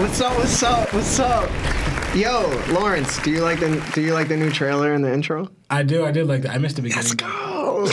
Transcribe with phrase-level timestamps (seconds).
[0.00, 0.36] What's up?
[0.38, 0.92] What's up?
[0.94, 1.50] What's up?
[2.14, 5.50] Yo, Lawrence, do you like the do you like the new trailer and the intro?
[5.68, 6.04] I do.
[6.06, 6.54] I did like that.
[6.54, 7.04] I missed the beginning.
[7.04, 7.86] Let's go.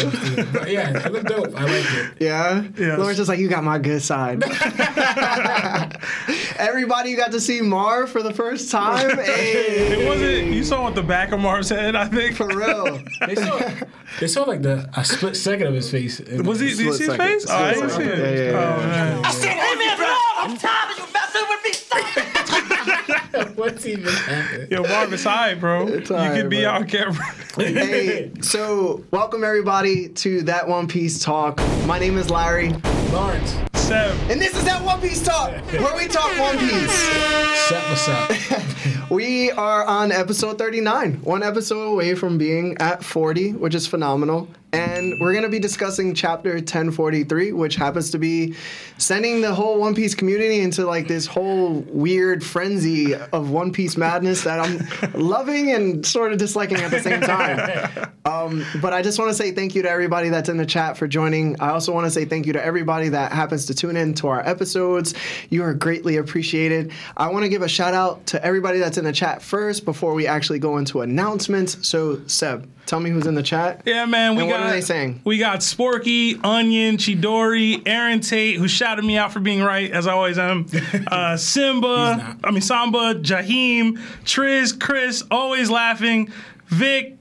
[0.54, 1.54] But yeah, it looked dope.
[1.56, 2.14] I liked it.
[2.20, 2.64] Yeah?
[2.78, 2.98] Yes.
[2.98, 4.44] Lawrence is like, you got my good side.
[6.58, 9.18] Everybody got to see Mar for the first time.
[9.28, 10.54] Hey, It wasn't.
[10.54, 11.96] You saw what the back of Marv's head.
[11.96, 12.36] I think.
[12.36, 13.00] for real.
[13.26, 13.72] They saw,
[14.20, 16.20] they saw like the a split second of his face.
[16.20, 16.70] Was he?
[16.70, 17.18] Did you see his second.
[17.18, 17.46] face?
[17.50, 18.20] Oh, I didn't see Split it.
[18.20, 18.76] Yeah, yeah, yeah.
[18.78, 19.26] Oh man.
[19.26, 21.04] I said, hey man, bro, I'm tired of you
[21.34, 21.74] messing with me.
[21.74, 23.58] Stop.
[23.58, 24.68] What's even happening?
[24.72, 25.88] Yo, Marv, it's high, bro.
[25.88, 26.72] It's you alright, could be bro.
[26.72, 27.26] on camera.
[27.58, 31.58] hey, so welcome everybody to that One Piece talk.
[31.86, 32.74] My name is Larry,
[33.12, 34.16] Lawrence, Seb.
[34.30, 36.92] and this is that One Piece talk, where we talk One Piece.
[36.92, 38.64] Seth, what's up?
[39.10, 44.50] We are on episode 39, one episode away from being at 40, which is phenomenal.
[44.74, 48.54] And we're going to be discussing chapter 1043, which happens to be
[48.98, 53.96] sending the whole One Piece community into like this whole weird frenzy of One Piece
[53.96, 58.12] madness that I'm loving and sort of disliking at the same time.
[58.26, 60.98] Um, but I just want to say thank you to everybody that's in the chat
[60.98, 61.58] for joining.
[61.62, 64.28] I also want to say thank you to everybody that happens to tune in to
[64.28, 65.14] our episodes.
[65.50, 66.92] You are greatly appreciated.
[67.16, 70.14] I want to give a shout out to everybody that's in the chat first before
[70.14, 71.88] we actually go into announcements.
[71.88, 73.82] So, Seb, tell me who's in the chat.
[73.86, 74.36] Yeah, man.
[74.36, 74.60] We And got.
[74.62, 75.22] what are they saying?
[75.24, 80.08] We got Sporky, Onion, Chidori, Aaron Tate, who shouted me out for being right, as
[80.08, 80.66] I always am.
[81.08, 82.38] Uh, Simba.
[82.44, 86.32] I mean Samba, Jaheim, Triz, Chris, always laughing,
[86.68, 87.17] Vic,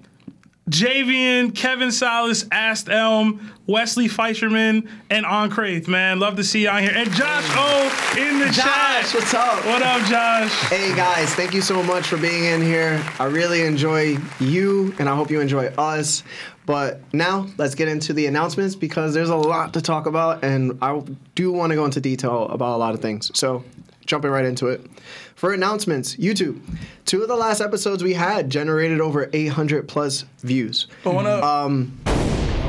[0.70, 6.18] Javian, Kevin Salas, Ast Elm, Wesley Fleischerman, and On Craith, man.
[6.18, 6.92] Love to see you on here.
[6.92, 9.14] And Josh O in the Josh, chat.
[9.14, 9.64] what's up?
[9.64, 10.50] What up, Josh?
[10.68, 13.00] Hey guys, thank you so much for being in here.
[13.20, 16.24] I really enjoy you and I hope you enjoy us.
[16.66, 20.78] But now let's get into the announcements because there's a lot to talk about and
[20.82, 21.00] I
[21.36, 23.30] do want to go into detail about a lot of things.
[23.38, 23.62] So,
[24.04, 24.84] jumping right into it.
[25.36, 26.62] For announcements, YouTube.
[27.04, 30.86] Two of the last episodes we had generated over 800 plus views.
[31.04, 31.44] Going up.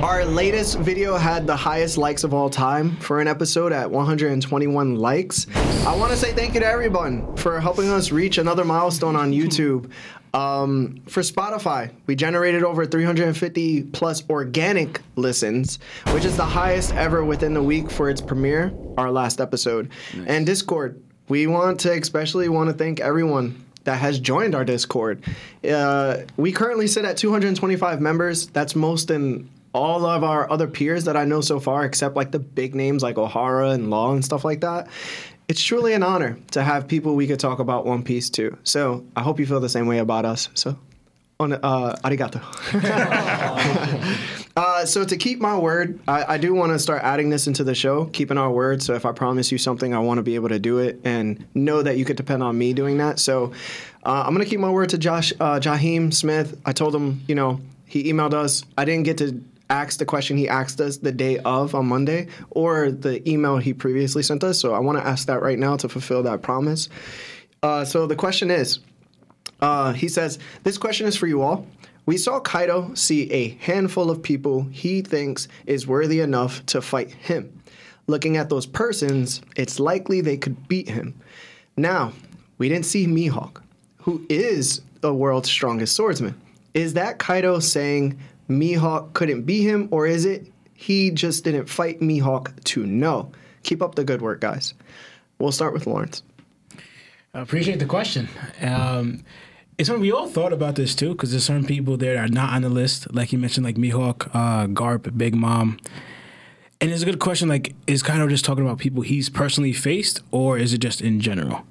[0.03, 4.95] Our latest video had the highest likes of all time for an episode at 121
[4.95, 5.47] likes.
[5.55, 9.31] I want to say thank you to everyone for helping us reach another milestone on
[9.31, 9.89] YouTube.
[10.33, 15.79] Um, for Spotify, we generated over 350 plus organic listens,
[16.11, 19.89] which is the highest ever within the week for its premiere, our last episode.
[20.27, 25.23] And Discord, we want to especially want to thank everyone that has joined our Discord.
[25.67, 28.47] Uh, we currently sit at 225 members.
[28.47, 32.31] That's most in all of our other peers that I know so far, except like
[32.31, 34.87] the big names like O'Hara and Law and stuff like that.
[35.47, 38.57] It's truly an honor to have people we could talk about One Piece too.
[38.63, 40.49] So I hope you feel the same way about us.
[40.53, 40.77] So,
[41.39, 42.41] on uh, arigato.
[44.57, 47.63] Uh, so to keep my word, I, I do want to start adding this into
[47.63, 48.81] the show, keeping our word.
[48.81, 51.45] So if I promise you something, I want to be able to do it and
[51.53, 53.19] know that you could depend on me doing that.
[53.19, 53.51] So
[54.03, 55.61] uh, I'm gonna keep my word to Josh uh,
[56.09, 56.59] Smith.
[56.65, 58.63] I told him, you know, he emailed us.
[58.79, 62.27] I didn't get to ask the question he asked us the day of on Monday
[62.49, 64.59] or the email he previously sent us.
[64.59, 66.89] So I want to ask that right now to fulfill that promise.
[67.61, 68.79] Uh, so the question is.
[69.59, 71.67] Uh, he says, This question is for you all.
[72.05, 77.11] We saw Kaido see a handful of people he thinks is worthy enough to fight
[77.11, 77.61] him.
[78.07, 81.19] Looking at those persons, it's likely they could beat him.
[81.75, 82.13] Now,
[82.57, 83.61] we didn't see Mihawk,
[83.97, 86.39] who is the world's strongest swordsman.
[86.73, 88.17] Is that Kaido saying
[88.49, 93.31] Mihawk couldn't beat him, or is it he just didn't fight Mihawk to know?
[93.63, 94.73] Keep up the good work, guys.
[95.39, 96.23] We'll start with Lawrence.
[97.33, 98.29] I appreciate the question.
[98.61, 99.23] Um,
[99.77, 102.27] it's when we all thought about this too, because there's certain people there that are
[102.27, 105.79] not on the list, like you mentioned, like Mihawk, uh, Garp, Big Mom.
[106.81, 107.47] And it's a good question.
[107.47, 111.19] Like, is Kaido just talking about people he's personally faced, or is it just in
[111.19, 111.63] general?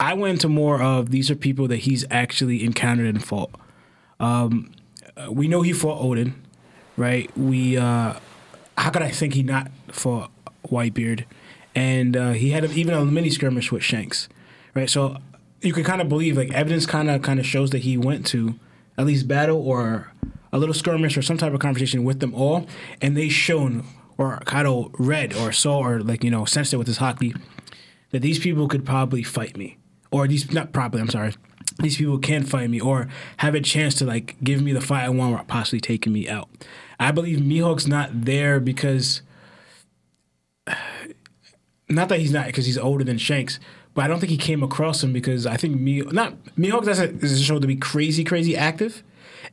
[0.00, 3.50] I went into more of these are people that he's actually encountered and fought.
[4.20, 4.70] Um,
[5.16, 6.34] uh, we know he fought Oden,
[6.96, 7.34] right?
[7.36, 8.14] We uh,
[8.76, 10.30] how could I think he not fought
[10.68, 11.24] Whitebeard?
[11.74, 14.28] And uh, he had even a mini skirmish with Shanks,
[14.74, 14.88] right?
[14.88, 15.18] So
[15.64, 18.26] you could kind of believe like evidence kind of kind of shows that he went
[18.26, 18.54] to
[18.98, 20.12] at least battle or
[20.52, 22.66] a little skirmish or some type of conversation with them all,
[23.00, 23.84] and they shown
[24.16, 27.36] or Kaido read or saw or like you know sensed it with his haki
[28.10, 29.78] that these people could probably fight me,
[30.10, 31.00] or these not probably.
[31.00, 31.34] I'm sorry.
[31.80, 33.08] These people can fight me, or
[33.38, 36.28] have a chance to like give me the fight I want, or possibly taking me
[36.28, 36.48] out.
[37.00, 39.22] I believe Mihawk's not there because,
[41.88, 43.58] not that he's not because he's older than Shanks,
[43.94, 47.22] but I don't think he came across him because I think me not Mihawk doesn't
[47.22, 49.02] is shown to be crazy, crazy active,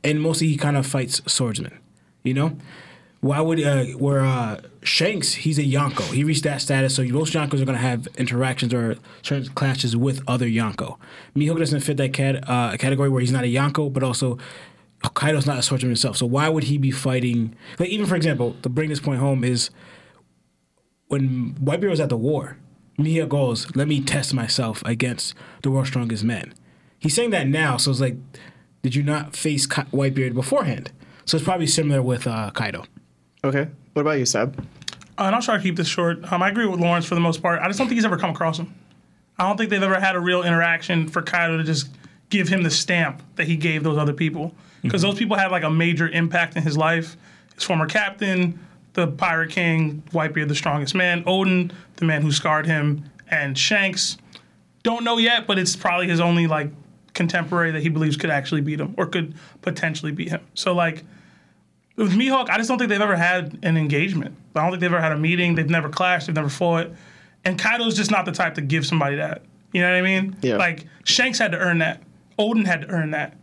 [0.04, 1.78] and mostly he kind of fights swordsmen,
[2.24, 2.56] you know.
[3.20, 5.32] Why would uh, where uh, Shanks?
[5.32, 6.12] He's a Yonko.
[6.12, 10.24] He reached that status, so most Yonkos are to have interactions or certain clashes with
[10.26, 10.98] other Yonko.
[11.36, 14.38] Mihawk doesn't fit that cat, uh, category where he's not a Yonko, but also
[15.10, 16.16] Kaido's not a swordsman himself.
[16.16, 17.54] So why would he be fighting?
[17.78, 19.70] Like even for example, to bring this point home is
[21.06, 22.56] when Whitebeard was at the war.
[22.98, 26.54] Mihawk goes, "Let me test myself against the world's strongest men."
[26.98, 28.16] He's saying that now, so it's like,
[28.82, 30.92] did you not face Ka- Whitebeard beforehand?
[31.24, 32.84] So it's probably similar with uh, Kaido.
[33.44, 33.68] Okay.
[33.92, 34.58] What about you, Seb?
[35.18, 36.32] Uh, and I'll try to keep this short.
[36.32, 37.60] Um, I agree with Lawrence for the most part.
[37.60, 38.72] I just don't think he's ever come across him.
[39.38, 41.88] I don't think they've ever had a real interaction for Kaido to just
[42.30, 44.54] give him the stamp that he gave those other people.
[44.82, 47.16] Because those people had like a major impact in his life.
[47.54, 48.58] His former captain,
[48.94, 54.18] the Pirate King, Whitebeard, the strongest man, Oden, the man who scarred him, and Shanks.
[54.82, 56.70] Don't know yet, but it's probably his only like
[57.14, 60.40] contemporary that he believes could actually beat him or could potentially beat him.
[60.54, 61.04] So like
[61.96, 64.36] with Mihawk, I just don't think they've ever had an engagement.
[64.54, 65.54] I don't think they've ever had a meeting.
[65.54, 66.26] They've never clashed.
[66.26, 66.90] They've never fought.
[67.44, 69.42] And Kaido's just not the type to give somebody that.
[69.72, 70.36] You know what I mean?
[70.42, 70.56] Yeah.
[70.56, 72.02] Like Shanks had to earn that.
[72.38, 73.36] Oden had to earn that.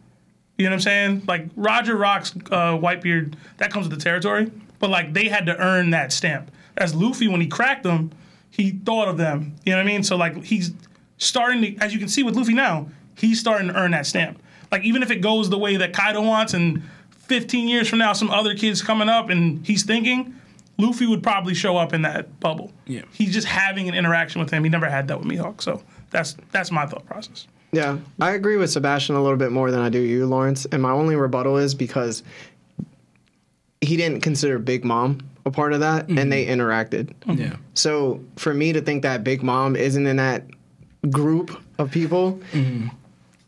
[0.58, 1.24] You know what I'm saying?
[1.28, 4.52] Like Roger Rocks uh, Whitebeard, that comes with the territory.
[4.80, 6.52] But like they had to earn that stamp.
[6.78, 8.12] As Luffy, when he cracked them,
[8.50, 9.56] he thought of them.
[9.66, 10.04] You know what I mean?
[10.04, 10.72] So like he's
[11.18, 14.42] starting to, as you can see with Luffy now, he's starting to earn that stamp.
[14.72, 18.14] Like even if it goes the way that Kaido wants, and 15 years from now,
[18.14, 20.36] some other kid's coming up and he's thinking,
[20.78, 22.72] Luffy would probably show up in that bubble.
[22.88, 23.02] Yeah.
[23.12, 24.64] He's just having an interaction with him.
[24.64, 25.62] He never had that with Mihawk.
[25.62, 27.48] So that's that's my thought process.
[27.72, 30.66] Yeah, I agree with Sebastian a little bit more than I do you, Lawrence.
[30.72, 32.24] And my only rebuttal is because
[33.82, 36.62] he didn't consider Big Mom a part of that, and they mm-hmm.
[36.62, 37.14] interacted.
[37.26, 37.56] Yeah.
[37.74, 40.44] So for me to think that Big Mom isn't in that
[41.10, 42.90] group of people, mm-hmm.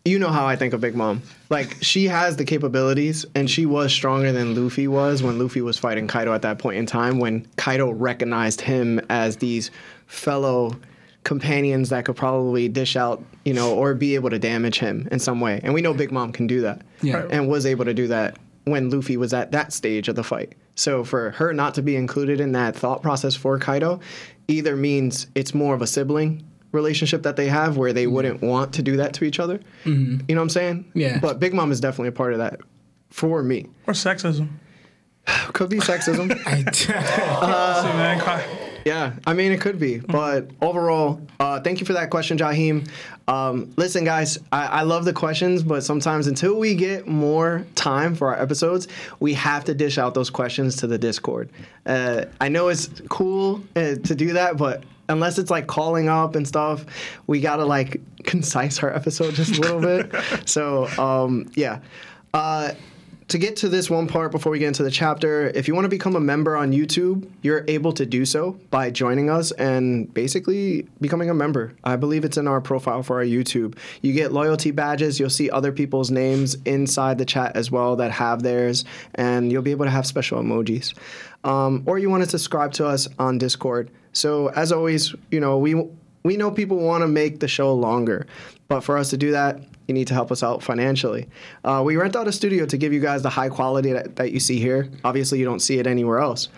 [0.05, 1.21] you know how I think of Big Mom.
[1.49, 5.77] Like she has the capabilities, and she was stronger than Luffy was when Luffy was
[5.77, 7.19] fighting Kaido at that point in time.
[7.19, 9.69] When Kaido recognized him as these
[10.07, 10.75] fellow
[11.23, 15.19] companions that could probably dish out, you know, or be able to damage him in
[15.19, 15.59] some way.
[15.63, 17.27] And we know Big Mom can do that, Yeah.
[17.29, 20.53] and was able to do that when Luffy was at that stage of the fight.
[20.75, 23.99] So for her not to be included in that thought process for Kaido
[24.47, 28.13] either means it's more of a sibling relationship that they have where they mm-hmm.
[28.15, 29.59] wouldn't want to do that to each other.
[29.83, 30.21] Mm-hmm.
[30.27, 30.91] You know what I'm saying?
[30.93, 31.19] Yeah.
[31.19, 32.61] But Big Mom is definitely a part of that
[33.09, 33.67] for me.
[33.87, 34.49] Or sexism.
[35.53, 36.29] Could be sexism.
[36.75, 38.57] See, man.
[38.85, 42.89] Yeah, I mean it could be, but overall, uh, thank you for that question, Jaheim.
[43.27, 48.15] Um, listen, guys, I, I love the questions, but sometimes until we get more time
[48.15, 48.87] for our episodes,
[49.19, 51.49] we have to dish out those questions to the Discord.
[51.85, 56.35] Uh, I know it's cool uh, to do that, but unless it's like calling up
[56.35, 56.85] and stuff,
[57.27, 60.11] we gotta like concise our episode just a little bit.
[60.47, 61.79] So um, yeah.
[63.31, 65.85] To get to this one part before we get into the chapter, if you want
[65.85, 70.13] to become a member on YouTube, you're able to do so by joining us and
[70.13, 71.73] basically becoming a member.
[71.85, 73.77] I believe it's in our profile for our YouTube.
[74.01, 78.11] You get loyalty badges, you'll see other people's names inside the chat as well that
[78.11, 78.83] have theirs,
[79.15, 80.93] and you'll be able to have special emojis.
[81.45, 83.91] Um, or you want to subscribe to us on Discord.
[84.11, 85.75] So, as always, you know, we
[86.23, 88.27] we know people want to make the show longer,
[88.67, 91.27] but for us to do that, you need to help us out financially.
[91.63, 94.31] Uh, we rent out a studio to give you guys the high quality that, that
[94.31, 94.89] you see here.
[95.03, 96.50] Obviously, you don't see it anywhere else.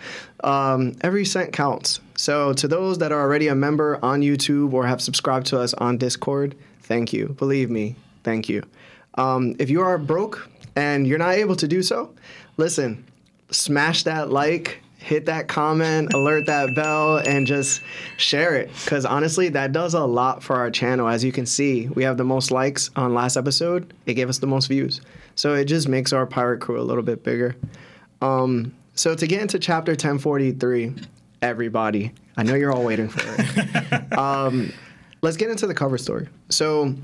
[0.42, 2.00] Um, every cent counts.
[2.16, 5.74] So, to those that are already a member on YouTube or have subscribed to us
[5.74, 7.34] on Discord, thank you.
[7.38, 8.62] Believe me, thank you.
[9.16, 12.14] Um, if you are broke and you're not able to do so,
[12.56, 13.04] listen,
[13.50, 17.82] smash that like, hit that comment, alert that bell, and just
[18.16, 18.70] share it.
[18.84, 21.06] Because honestly, that does a lot for our channel.
[21.06, 23.92] As you can see, we have the most likes on last episode.
[24.06, 25.02] It gave us the most views.
[25.34, 27.54] So it just makes our pirate crew a little bit bigger.
[28.22, 30.94] Um, so to get into chapter 1043,
[31.42, 34.12] everybody, I know you're all waiting for it.
[34.18, 34.72] um,
[35.20, 36.28] let's get into the cover story.
[36.48, 36.94] So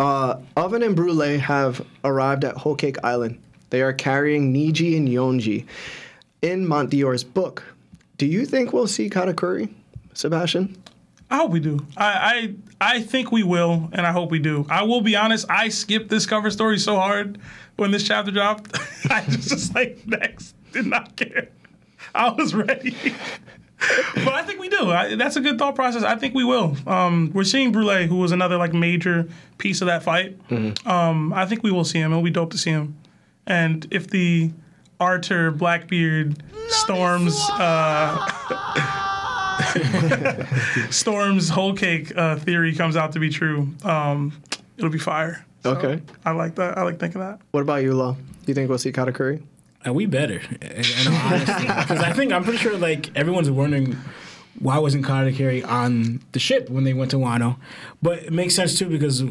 [0.00, 3.38] uh, Oven and Brule have arrived at Whole Cake Island.
[3.68, 5.66] They are carrying Niji and Yonji.
[6.40, 7.64] In Montd'Or's book,
[8.16, 9.72] do you think we'll see Katakuri,
[10.14, 10.80] Sebastian?
[11.30, 11.84] I hope we do.
[11.96, 14.64] I, I I think we will, and I hope we do.
[14.70, 15.46] I will be honest.
[15.50, 17.38] I skipped this cover story so hard
[17.76, 18.78] when this chapter dropped.
[19.10, 21.48] I was just like next, did not care.
[22.14, 22.96] I was ready,
[24.14, 24.90] but I think we do.
[24.90, 26.02] I, that's a good thought process.
[26.02, 26.76] I think we will.
[26.86, 29.28] Um, we're seeing Brule, who was another like major
[29.58, 30.38] piece of that fight.
[30.86, 32.12] Um, I think we will see him.
[32.12, 32.96] It'll be dope to see him.
[33.46, 34.52] And if the
[35.00, 37.38] Arthur Blackbeard storms.
[37.52, 38.24] Uh,
[40.90, 44.32] Storm's whole cake uh, theory comes out to be true, um,
[44.76, 45.44] it'll be fire.
[45.62, 46.00] So Okay.
[46.24, 46.78] I like that.
[46.78, 47.40] I like thinking that.
[47.50, 48.12] What about you, Law?
[48.12, 49.42] Do you think we'll see Katakuri?
[49.84, 53.50] And we better, in in all honesty, because I think I'm pretty sure like everyone's
[53.50, 53.96] wondering
[54.58, 57.56] why wasn't Katakuri on the ship when they went to Wano,
[58.02, 59.22] but it makes sense too because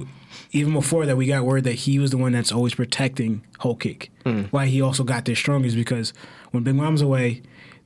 [0.52, 3.76] even before that we got word that he was the one that's always protecting Whole
[3.76, 4.12] Cake.
[4.52, 6.14] Why he also got there strong is because
[6.52, 7.42] when Big Mom's away,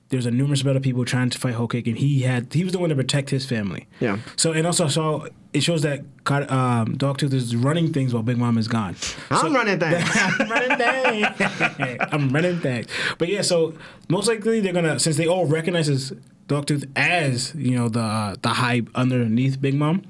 [0.10, 2.64] there's a numerous amount of people trying to fight Whole Cake, and he had he
[2.64, 3.88] was the one to protect his family.
[4.00, 4.18] Yeah.
[4.36, 6.00] So and also so it shows that
[6.30, 8.96] um, Dogtooth is running things while Big Mom is gone.
[9.30, 10.10] I'm running things.
[10.16, 11.98] I'm running things.
[12.12, 12.88] I'm running things.
[13.18, 13.74] But yeah, so
[14.10, 15.88] most likely they're gonna since they all recognize
[16.48, 20.04] Dogtooth as you know the uh, the hype underneath Big Mom.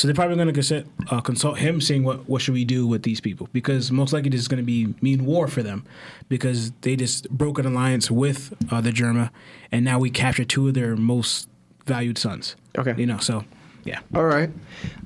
[0.00, 2.86] So they're probably going to consult, uh, consult him, saying what what should we do
[2.86, 5.84] with these people because most likely this is going to be mean war for them
[6.30, 9.28] because they just broke an alliance with uh, the Germa,
[9.70, 11.50] and now we captured two of their most
[11.84, 12.56] valued sons.
[12.78, 12.94] Okay.
[12.96, 13.44] you know, so
[13.84, 14.48] yeah, All right.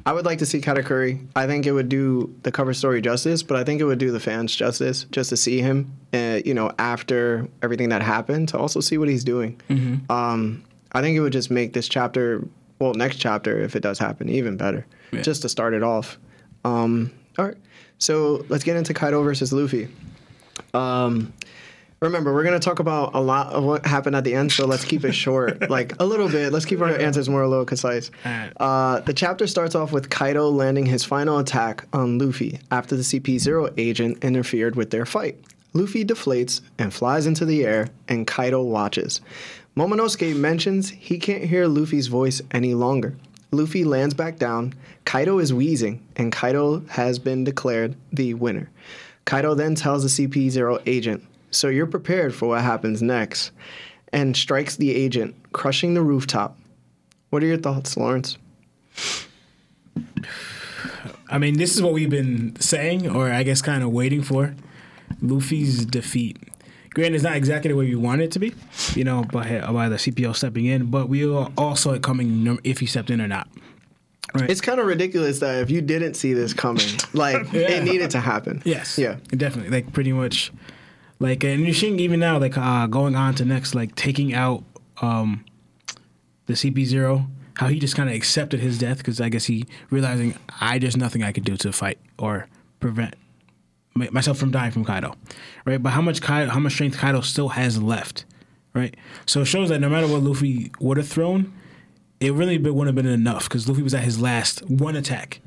[0.07, 1.27] I would like to see Katakuri.
[1.35, 4.13] I think it would do the cover story justice, but I think it would do
[4.13, 8.59] the fans justice just to see him, uh, you know, after everything that happened, to
[8.59, 9.61] also see what he's doing.
[10.09, 12.47] Um, I think it would just make this chapter,
[12.79, 15.23] well, next chapter, if it does happen, even better, Yeah.
[15.23, 16.19] just to start it off.
[16.65, 17.57] Um, all right.
[17.99, 19.89] So let's get into Kaido versus Luffy.
[20.73, 21.33] Um,
[22.01, 24.67] remember, we're going to talk about a lot of what happened at the end, so
[24.67, 26.53] let's keep it short, like a little bit.
[26.53, 28.11] Let's keep our answers more a little concise.
[28.25, 33.03] Uh, the chapter starts off with Kaido landing his final attack on Luffy after the
[33.03, 35.39] CP0 agent interfered with their fight.
[35.73, 39.21] Luffy deflates and flies into the air, and Kaido watches.
[39.77, 43.17] Momonosuke mentions he can't hear Luffy's voice any longer.
[43.51, 44.75] Luffy lands back down.
[45.05, 48.71] Kaido is wheezing, and Kaido has been declared the winner.
[49.25, 53.51] Kaido then tells the CP0 agent, So you're prepared for what happens next,
[54.13, 56.57] and strikes the agent, crushing the rooftop.
[57.31, 58.39] What are your thoughts, Lawrence?
[61.29, 64.55] I mean, this is what we've been saying, or I guess kind of waiting for.
[65.21, 66.37] Luffy's defeat.
[66.95, 68.55] Granted, it's not exactly the way we want it to be,
[68.95, 72.87] you know, by, by the CPO stepping in, but we saw it coming if he
[72.87, 73.49] stepped in or not.
[74.33, 74.49] Right.
[74.51, 77.71] It's kind of ridiculous that if you didn't see this coming, like Yeah.
[77.71, 78.63] it needed to happen.
[78.65, 78.99] Yes.
[78.99, 79.17] Yeah.
[79.29, 79.71] Definitely.
[79.71, 80.53] Like pretty much.
[81.21, 84.65] Like and you're seeing even now, like uh, going on to next, like taking out
[85.01, 85.45] um,
[86.47, 89.67] the CP zero, how he just kind of accepted his death because I guess he
[89.91, 92.49] realizing I there's nothing I could do to fight or
[92.81, 93.15] prevent
[93.95, 95.15] myself from dying from Kaido,
[95.65, 95.83] right?
[95.83, 98.25] But how much Kaido, how much strength Kaido still has left,
[98.73, 98.97] right?
[99.27, 101.53] So it shows that no matter what Luffy would have thrown,
[102.21, 105.41] it really wouldn't have been enough because Luffy was at his last one attack.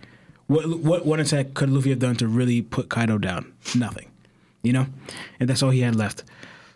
[0.48, 3.54] What what one attack could Luffy have done to really put Kaido down?
[3.76, 4.10] Nothing,
[4.64, 4.88] you know,
[5.40, 6.24] and that's all he had left.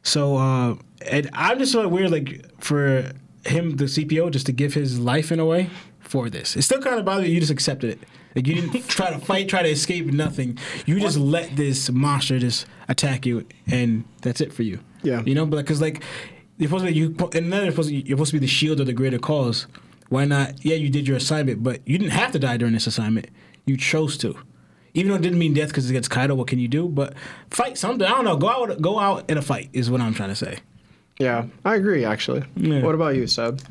[0.03, 0.75] So uh,
[1.09, 3.11] and I'm just so weird, like for
[3.45, 6.55] him, the CPO, just to give his life in a way for this.
[6.55, 7.35] It still kind of bothers you.
[7.35, 7.99] You just accepted it.
[8.35, 10.57] Like you didn't try to fight, try to escape, nothing.
[10.85, 14.79] You just let this monster just attack you, and that's it for you.
[15.03, 15.21] Yeah.
[15.25, 16.03] you know, but because like
[16.57, 18.47] you're supposed to be you, and then you're supposed to, you're supposed to be the
[18.47, 19.67] shield of the greater cause.
[20.09, 20.63] Why not?
[20.63, 23.27] Yeah, you did your assignment, but you didn't have to die during this assignment.
[23.65, 24.35] You chose to.
[24.93, 26.89] Even though it didn't mean death because it gets Kaido, what can you do?
[26.89, 27.13] But
[27.49, 28.05] fight something.
[28.05, 28.35] I don't know.
[28.35, 30.57] Go out, go out in a fight is what I'm trying to say.
[31.17, 32.03] Yeah, I agree.
[32.03, 32.81] Actually, Yeah.
[32.81, 33.61] what about you, Seb?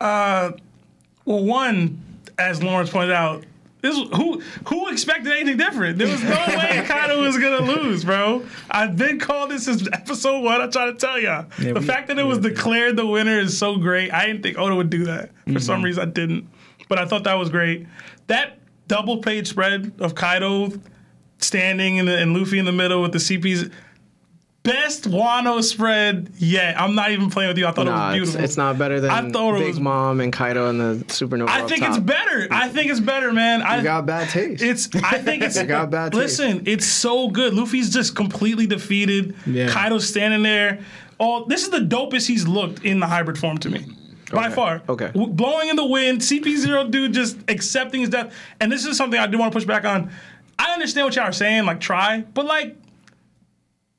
[0.00, 0.52] Uh,
[1.24, 2.00] well, one,
[2.38, 3.44] as Lawrence pointed out,
[3.82, 5.98] this who who expected anything different?
[5.98, 8.44] There was no way Kaido was gonna lose, bro.
[8.70, 10.60] I've been called this since episode one.
[10.60, 11.46] I try to tell y'all.
[11.60, 14.10] Yeah, the we- fact that it was declared the winner is so great.
[14.12, 15.28] I didn't think Oda would do that.
[15.44, 15.58] For Mm-hmm.
[15.58, 16.48] some reason, I didn't.
[16.88, 17.86] But I thought that was great.
[18.28, 18.58] That
[18.88, 20.72] double page spread of Kaido
[21.38, 23.70] standing in the, and Luffy in the middle with the CPs.
[24.62, 26.80] Best Wano spread yet.
[26.80, 27.66] I'm not even playing with you.
[27.66, 28.44] I thought it was beautiful.
[28.44, 31.48] it's not better than I thought it Big was- Mom and Kaido and the Supernova.
[31.48, 31.90] I up think top.
[31.90, 32.46] it's better.
[32.50, 33.62] I think it's better, man.
[33.62, 34.62] I You got bad taste.
[34.62, 34.88] it's.
[35.02, 35.56] I think it's.
[35.56, 36.22] You got bad taste.
[36.40, 37.54] listen, it's so good.
[37.54, 39.34] Luffy's just completely defeated.
[39.46, 39.68] Yeah.
[39.68, 40.78] Kaido's standing there.
[41.18, 43.84] Oh, this is the dopest he's looked in the hybrid form to me.
[44.32, 44.80] By far.
[44.88, 45.08] Okay.
[45.08, 48.32] W- Blowing in the wind, CP0 dude just accepting his death.
[48.60, 50.10] And this is something I do want to push back on.
[50.58, 52.76] I understand what y'all are saying, like try, but like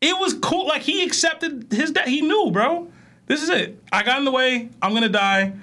[0.03, 0.67] it was cool.
[0.67, 2.07] Like he accepted his death.
[2.07, 2.87] He knew, bro.
[3.25, 3.81] This is it.
[3.91, 4.69] I got in the way.
[4.81, 5.53] I'm gonna die.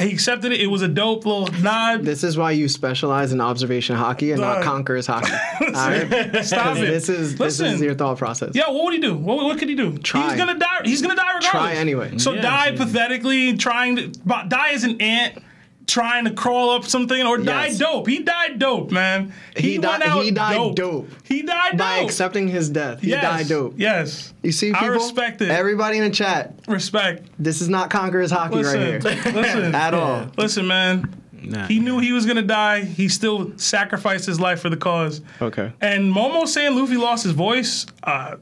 [0.00, 0.62] He accepted it.
[0.62, 2.04] It was a dope little nod.
[2.04, 5.30] This is why you specialize in observation haki and not conquerors haki.
[5.60, 6.42] All right?
[6.44, 6.86] Stop it.
[6.86, 8.52] This is this is your thought process.
[8.54, 9.14] Yeah, what would he do?
[9.14, 9.98] What, what could he do?
[9.98, 10.30] Try.
[10.30, 10.80] He's gonna die.
[10.84, 11.50] He's gonna die regardless.
[11.50, 12.16] Try anyway.
[12.16, 14.08] So Yeah, die so- pathetically, trying to
[14.48, 15.42] die as an ant,
[15.90, 17.78] trying to crawl up something, or die Yes.
[17.78, 18.06] dope.
[18.08, 19.32] He died dope, man.
[19.56, 21.08] He went died- out he died dope.
[21.24, 21.78] He died dope.
[21.78, 23.22] By accepting his death, he yes.
[23.22, 23.74] died dope.
[23.76, 24.32] Yes.
[24.42, 24.84] You see, people.
[24.84, 25.50] I respect it.
[25.50, 27.26] Everybody in the chat, Respect.
[27.38, 28.80] this is not conquerors haki Listen.
[28.80, 29.74] right here Listen.
[29.86, 30.26] at all.
[30.36, 31.14] Listen, man.
[31.42, 31.66] Nah.
[31.66, 32.82] He knew he was gonna die.
[32.84, 35.22] He still sacrificed his life for the cause.
[35.40, 35.72] Okay.
[35.80, 37.86] And Momo saying Luffy lost his voice.
[38.02, 38.36] Uh,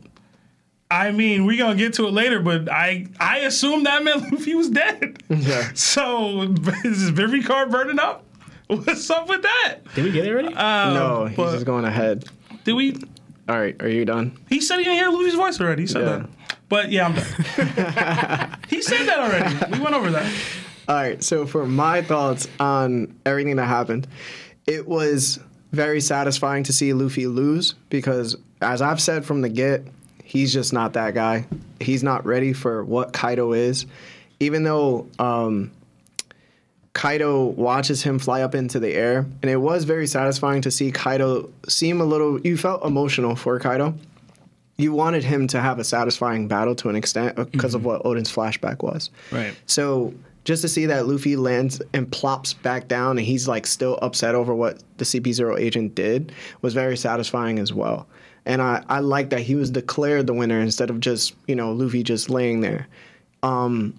[0.91, 4.55] I mean, we're gonna get to it later, but I I assumed that meant Luffy
[4.55, 5.23] was dead.
[5.29, 5.71] Yeah.
[5.75, 6.43] So
[6.85, 8.25] is his Vivi card burning up?
[8.69, 9.77] What's up with that?
[9.95, 10.55] Did we get it already?
[10.55, 12.25] Uh, no, he's but just going ahead.
[12.65, 12.97] did we?
[13.49, 14.37] All right, are you done?
[14.51, 15.83] He said he didn't hear Luffy's voice already.
[15.83, 16.17] He said Yeah.
[16.19, 16.29] that.
[16.69, 18.59] But yeah, I'm done.
[18.69, 19.77] he said that already.
[19.79, 20.31] We went over that.
[20.87, 24.07] All right, so for my thoughts on everything that happened,
[24.67, 25.39] it was
[25.73, 29.83] very satisfying to see Luffy lose because, as I've said from the get,
[30.29, 31.47] he's just not that guy.
[31.81, 33.87] He's not ready for what Kaido is.
[34.41, 35.73] Even though um,
[36.93, 40.93] Kaido watches him fly up into the air, and it was very satisfying to see
[40.93, 42.39] Kaido seem a little.
[42.43, 43.95] You felt emotional for Kaido.
[44.77, 48.31] You wanted him to have a satisfying battle to an extent because of what Oden's
[48.31, 49.11] flashback was.
[49.33, 49.57] Right.
[49.67, 50.13] So
[50.45, 54.35] just to see that Luffy lands and plops back down and he's like still upset
[54.35, 56.33] over what the CP0 agent did
[56.63, 58.07] was very satisfying as well.
[58.49, 61.71] And I, I like that he was declared the winner instead of just, you know,
[61.71, 62.89] Luffy just laying there.
[63.43, 63.95] Um,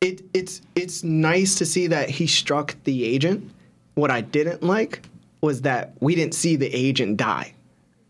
[0.00, 3.48] it, it's it's nice to see that he struck the agent.
[3.94, 5.06] What I didn't like
[5.40, 7.54] was that we didn't see the agent die.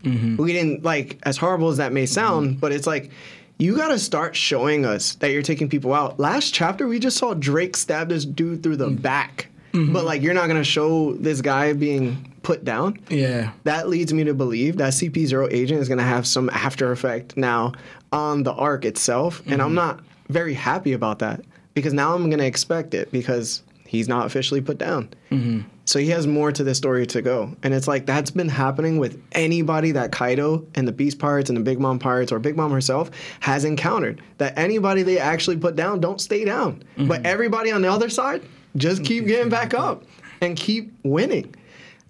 [0.02, 0.42] Mm-hmm.
[0.42, 2.12] We didn't like as horrible as that may mm-hmm.
[2.12, 3.11] sound, but it's like
[3.59, 6.18] you got to start showing us that you're taking people out.
[6.18, 8.97] Last chapter, we just saw Drake stab this dude through the mm-hmm.
[8.97, 9.49] back,
[9.92, 12.96] but like you're not gonna show this guy being put down.
[13.10, 13.50] yeah.
[13.64, 17.72] That leads me to believe that CP0 agent is gonna have some after effect now
[18.12, 19.74] on the arc itself, and I'm mm-hmm.
[19.74, 21.40] not very happy about that
[21.74, 25.08] because now I'm gonna expect it because he's not officially put down.
[25.32, 25.62] Mm-hmm.
[25.86, 27.52] So he has more to the story to go.
[27.64, 31.56] And it's like that's been happening with anybody that Kaido and the Beast Pirates and
[31.56, 34.23] the Big Mom Pirates or Big Mom herself has encountered.
[34.38, 36.84] That anybody they actually put down don't stay down.
[36.97, 37.26] But mm-hmm.
[37.26, 38.42] everybody on the other side
[38.76, 40.04] just keep getting back up
[40.40, 41.52] and keep winning.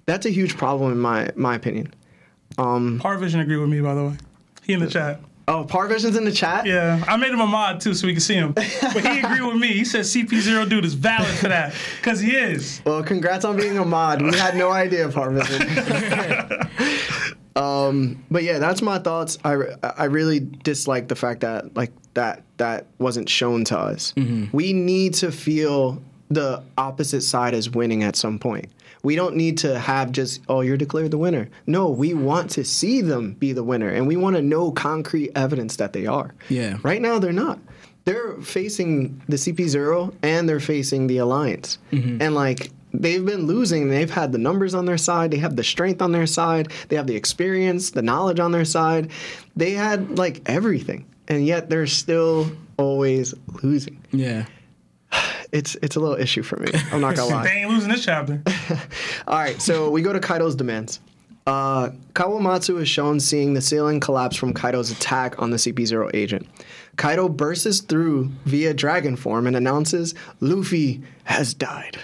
[0.06, 1.92] That's a huge problem in my my opinion.
[2.56, 4.16] Parvision agreed with me, by the way.
[4.62, 5.20] He in the chat.
[5.48, 6.66] Oh, Parvision's in the chat?
[6.66, 8.52] Yeah, I made him a mod too, so we can see him.
[8.52, 9.68] But he agreed with me.
[9.68, 12.80] He said CP0 dude is valid for that because he is.
[12.84, 14.22] Well, congrats on being a mod.
[14.22, 15.60] We had no idea, Parvision.
[17.56, 19.38] um, but yeah, that's my thoughts.
[19.44, 24.14] I, I really dislike the fact that like that that wasn't shown to us.
[24.52, 28.66] We need to feel the opposite side as winning at some point.
[29.06, 31.48] We don't need to have just oh you're declared the winner.
[31.64, 35.30] No, we want to see them be the winner, and we want to know concrete
[35.36, 36.34] evidence that they are.
[36.48, 36.78] Yeah.
[36.82, 37.60] Right now, they're not.
[38.04, 41.78] They're facing the CP0 and they're facing the Alliance.
[41.92, 42.20] Mm-hmm.
[42.20, 43.90] And like, they've been losing.
[43.90, 45.30] They've had the numbers on their side.
[45.30, 46.72] They have the strength on their side.
[46.88, 49.12] They have the experience, the knowledge on their side.
[49.54, 51.06] They had like everything.
[51.28, 54.02] And yet they're still always losing.
[54.10, 54.46] Yeah.
[55.52, 56.70] It's it's a little issue for me.
[56.92, 57.44] I'm not gonna lie.
[57.44, 58.42] They ain't losing this chapter.
[59.26, 61.00] All right, so we go to Kaido's demands.
[61.46, 66.46] Uh, Kawamatsu is shown seeing the ceiling collapse from Kaido's attack on the CP0 agent.
[66.96, 71.98] Kaido bursts through via dragon form and announces Luffy has died.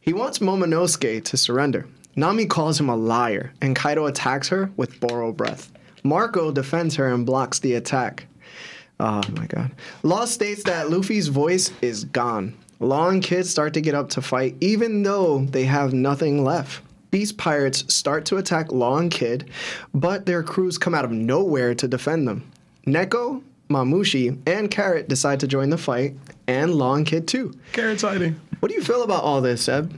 [0.00, 1.86] He wants Momonosuke to surrender.
[2.16, 5.70] Nami calls him a liar, and Kaido attacks her with Boro breath.
[6.02, 8.26] Marco defends her and blocks the attack.
[8.98, 9.72] Oh my god.
[10.02, 12.54] Law states that Luffy's voice is gone.
[12.82, 16.80] Law and Kid start to get up to fight even though they have nothing left.
[17.10, 19.50] Beast pirates start to attack Law and Kid,
[19.92, 22.50] but their crews come out of nowhere to defend them.
[22.86, 26.14] Neko, Mamushi, and Carrot decide to join the fight,
[26.46, 27.52] and Law and Kid too.
[27.72, 28.40] Carrot's hiding.
[28.60, 29.92] What do you feel about all this, Seb?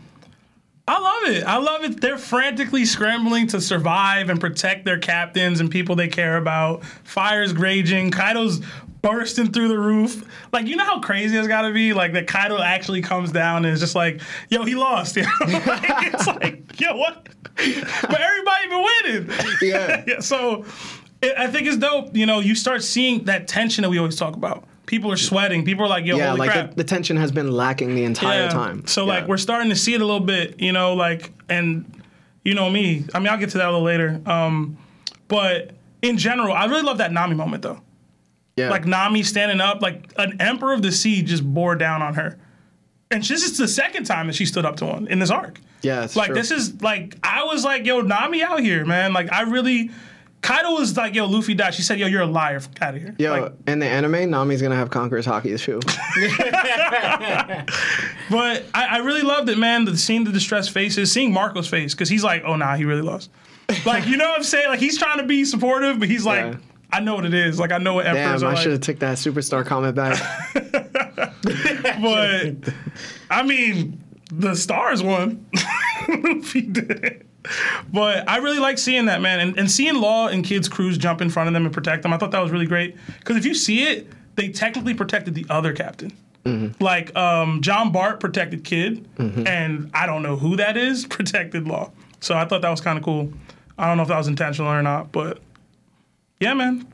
[0.89, 1.45] I love it.
[1.45, 2.01] I love it.
[2.01, 6.85] They're frantically scrambling to survive and protect their captains and people they care about.
[7.05, 8.11] Fire's raging.
[8.11, 8.61] Kaido's
[9.03, 10.25] bursting through the roof.
[10.53, 11.93] Like, you know how crazy it's got to be?
[11.93, 15.17] Like, that Kaido actually comes down and is just like, yo, he lost.
[15.17, 15.47] You know?
[15.47, 15.85] like,
[16.15, 17.29] it's like, yo, what?
[17.57, 18.85] But everybody been
[19.27, 19.31] winning.
[19.61, 20.05] Yeah.
[20.09, 20.65] yeah, so
[21.21, 22.17] it, I think it's dope.
[22.17, 24.65] You know, you start seeing that tension that we always talk about.
[24.87, 25.65] People are sweating.
[25.65, 28.49] People are like, yo, Yeah, holy like the, the tension has been lacking the entire
[28.51, 28.87] time.
[28.87, 29.13] So Yeah.
[29.21, 32.03] like we're starting to see it a little bit, you know, like and
[32.45, 33.05] you know me.
[33.15, 34.21] I mean, I'll get to that a little later.
[34.27, 34.77] Um,
[35.29, 37.81] but in general, I really love that Nami moment though.
[38.57, 38.71] Yeah.
[38.71, 42.39] Like Nami standing up, like an Emperor of the Sea just bore down on her.
[43.11, 45.61] And this is the second time that she stood up to one in this arc.
[45.83, 46.35] Yeah, like true.
[46.35, 49.13] this is like I was like, yo, Nami out here, man.
[49.13, 49.91] Like I really
[50.43, 51.73] Kaido was like, yo, Luffy died.
[51.75, 52.59] She said, yo, you're a liar.
[52.59, 53.15] Fuck out of here.
[53.19, 55.81] Yo, Like, in the anime, Nami's gonna have Conqueror's Haki shoe.
[58.31, 59.85] But I, I really loved it, man.
[59.85, 63.03] The seeing the distressed faces, seeing Marco's face, because he's like, oh nah, he really
[63.03, 63.31] lost.
[63.85, 64.69] Like, you know what I'm saying?
[64.69, 66.59] Like he's trying to be supportive, but he's like, Yeah.
[66.93, 67.59] I know what it is.
[67.59, 70.21] Like I know what Damn, are I should have took that superstar comment back.
[72.03, 72.73] But
[73.31, 74.03] I mean,
[74.33, 75.47] the stars won.
[76.09, 77.27] Luffy did.
[77.93, 79.41] But I really like seeing that, man.
[79.41, 82.13] And, and seeing Law and Kid's crews jump in front of them and protect them,
[82.13, 82.97] I thought that was really great.
[83.19, 86.13] Because if you see it, they technically protected the other captain.
[86.81, 91.93] Like um, John Bart protected Kid, and I don't know who that is, protected Law.
[92.19, 93.33] So I thought that was kind of cool.
[93.79, 95.41] I don't know if that was intentional or not, but
[96.43, 96.85] yeah, man.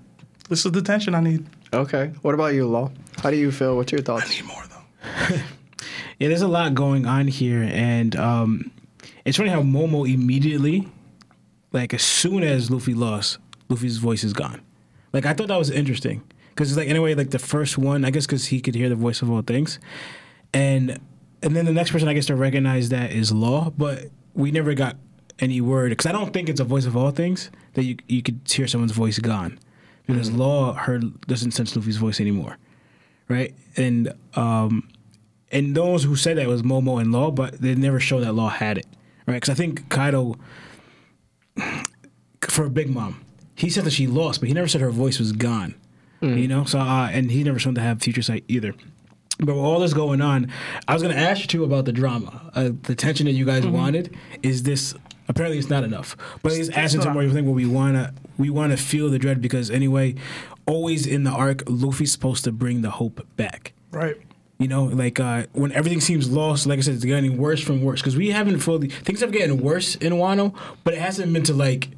[0.51, 1.47] This is the tension I need.
[1.73, 2.13] Okay.
[2.21, 2.91] What about you, Law?
[3.23, 3.77] How do you feel?
[3.77, 4.27] What's your thoughts?
[4.27, 5.37] I Need more, though.
[6.19, 8.73] Yeah, there's a lot going on here, and um,
[9.25, 10.89] it's funny how Momo immediately,
[11.71, 14.61] like as soon as Luffy lost, Luffy's voice is gone.
[15.13, 18.11] Like I thought that was interesting because it's like anyway, like the first one, I
[18.11, 19.79] guess because he could hear the voice of all things,
[20.53, 20.99] and
[21.41, 24.75] and then the next person I guess to recognize that is Law, but we never
[24.75, 24.97] got
[25.41, 28.23] any word because I don't think it's a voice of all things that you you
[28.23, 29.59] could hear someone's voice gone
[30.07, 32.57] because Law heard doesn't sense Luffy's voice anymore,
[33.29, 33.55] right?
[33.77, 34.89] And um,
[35.53, 38.49] and those who said that was Momo and Law, but they never showed that Law
[38.49, 38.87] had it,
[39.27, 39.35] right?
[39.35, 40.37] Because I think Kaido,
[42.43, 43.25] for Big Mom,
[43.55, 45.75] he said that she lost, but he never said her voice was gone.
[46.37, 48.75] You know, so uh, and he never shown to have future sight either.
[49.39, 50.51] But with all this going on,
[50.89, 53.45] I was going to ask you too about the drama, uh, the tension that you
[53.45, 54.17] guys wanted.
[54.43, 54.95] Is this
[55.29, 56.17] apparently it's not enough?
[56.43, 57.23] But it's asking to more.
[57.23, 60.15] You think we wanna we wanna feel the dread because anyway,
[60.67, 63.73] always in the arc, Luffy's supposed to bring the hope back.
[63.91, 64.17] Right.
[64.59, 67.81] You know, like uh, when everything seems lost, like I said, it's getting worse from
[67.83, 71.45] worse because we haven't fully things have getting worse in Wano, but it hasn't been
[71.45, 71.91] to like,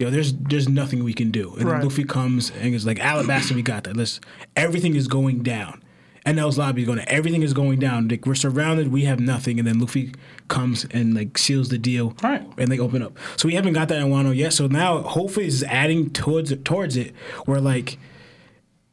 [0.00, 1.54] you know, there's there's nothing we can do.
[1.54, 1.76] And Right.
[1.78, 3.96] then Luffy comes and is like, Alabasta, we got that.
[3.96, 4.20] Let's
[4.56, 5.82] everything is going down.
[6.26, 7.00] And Enies Lobby is going.
[7.00, 8.08] Everything is going down.
[8.08, 8.92] Like we're surrounded.
[8.92, 9.58] We have nothing.
[9.58, 10.14] And then Luffy
[10.48, 12.14] comes and like seals the deal.
[12.22, 12.46] Right.
[12.58, 13.16] And they open up.
[13.36, 14.52] So we haven't got that in Wano yet.
[14.52, 17.14] So now hopefully it's adding towards it, towards it.
[17.46, 17.98] Where like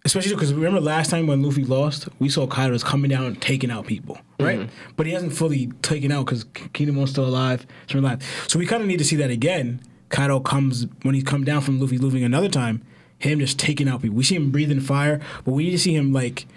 [0.08, 3.70] especially because remember last time when Luffy lost, we saw Kaido's coming down and taking
[3.70, 4.46] out people, mm-hmm.
[4.46, 4.70] right?
[4.96, 8.24] But he hasn't fully taken out because Kinemon's still alive, still alive.
[8.48, 9.82] So we kind of need to see that again.
[10.10, 12.82] Kaido comes when he come down from Luffy losing another time,
[13.20, 14.16] him just taking out people.
[14.16, 16.48] We see him breathing fire, but we need to see him like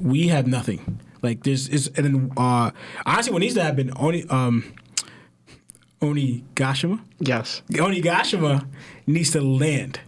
[0.00, 1.00] we have nothing.
[1.22, 2.70] Like there's is and then uh
[3.06, 4.64] honestly what needs to happen only um
[6.00, 7.62] Onigashima Yes.
[7.72, 8.66] Onigashima
[9.06, 10.00] needs to land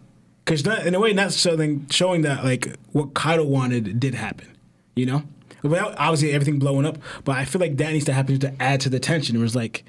[0.45, 4.49] because in a way not showing showing that like what Kaido wanted did happen,
[4.95, 5.23] you know.
[5.63, 8.81] Without obviously everything blowing up, but I feel like that needs to happen to add
[8.83, 9.37] to the tension.
[9.37, 9.85] It was like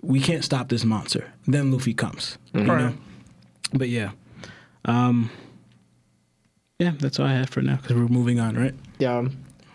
[0.00, 1.30] we can't stop this monster.
[1.46, 2.78] Then Luffy comes, you Right.
[2.80, 2.94] know.
[3.74, 4.12] But yeah,
[4.86, 5.30] um,
[6.78, 8.74] yeah, that's all I have for now because we're moving on, right?
[9.02, 9.26] Yeah.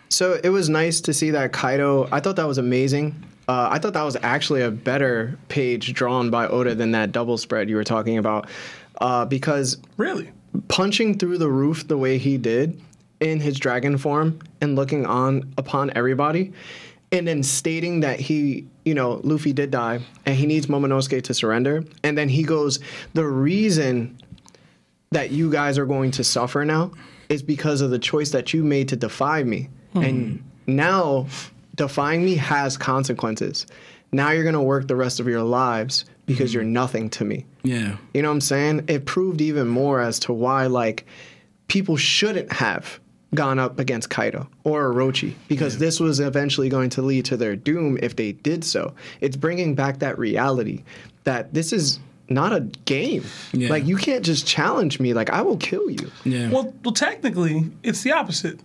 [0.08, 2.08] So it was nice to see that Kaido.
[2.10, 3.14] I thought that was amazing.
[3.46, 7.36] Uh, I thought that was actually a better page drawn by Oda than that double
[7.36, 8.48] spread you were talking about,
[9.02, 10.30] uh, because Really?
[10.68, 12.80] punching through the roof the way he did
[13.20, 16.52] in his dragon form and looking on upon everybody
[17.12, 21.34] and then stating that he you know luffy did die and he needs momonosuke to
[21.34, 22.78] surrender and then he goes
[23.14, 24.16] the reason
[25.10, 26.90] that you guys are going to suffer now
[27.28, 29.68] is because of the choice that you made to defy me.
[29.92, 30.02] Hmm.
[30.02, 31.26] And now
[31.74, 33.66] defying me has consequences.
[34.12, 36.56] Now you're going to work the rest of your lives because hmm.
[36.56, 37.46] you're nothing to me.
[37.62, 38.84] Yeah, you know what I'm saying?
[38.88, 41.06] It proved even more as to why like
[41.68, 42.98] people shouldn't have
[43.34, 47.56] gone up against Kaido or Orochi because this was eventually going to lead to their
[47.56, 48.94] doom if they did so.
[49.20, 50.84] It's bringing back that reality
[51.24, 53.24] that this is not a game.
[53.52, 53.70] Yeah.
[53.70, 56.10] Like you can't just challenge me like I will kill you.
[56.24, 56.50] yeah.
[56.50, 58.60] Well, well, technically, it's the opposite.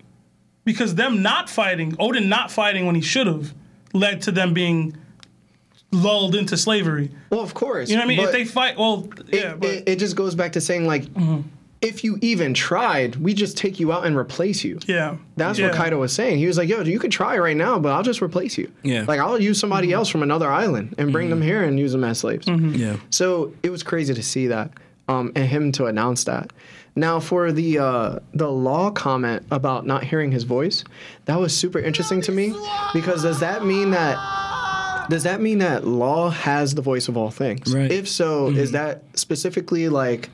[0.66, 3.54] Because them not fighting, Oden not fighting when he should have,
[3.94, 4.96] led to them being
[5.92, 7.12] lulled into slavery.
[7.30, 7.90] Well, of course.
[7.90, 8.20] You know what I mean?
[8.20, 11.04] If they fight, well, it, yeah, but it, it just goes back to saying like
[11.04, 11.42] mm-hmm.
[11.84, 14.80] If you even tried, we just take you out and replace you.
[14.88, 15.68] yeah, That's yeah.
[15.68, 16.38] what Kaido was saying.
[16.40, 18.72] He was like, "Yo, you could try right now, but I'll just replace you.
[18.84, 19.06] Yeah.
[19.08, 22.04] like I'll use somebody else from another island and bring them here and use them
[22.04, 22.98] as slaves." yeah.
[23.10, 24.72] So it was crazy to see that,
[25.08, 26.54] um, and him to announce that.
[26.96, 30.84] Now for the uh, the law comment about not hearing his voice,
[31.26, 32.56] that was super interesting to me
[32.94, 34.18] because does that mean that
[35.10, 37.74] does that mean that law has the voice of all things?
[37.74, 37.92] Right.
[37.92, 40.30] If so, is that specifically like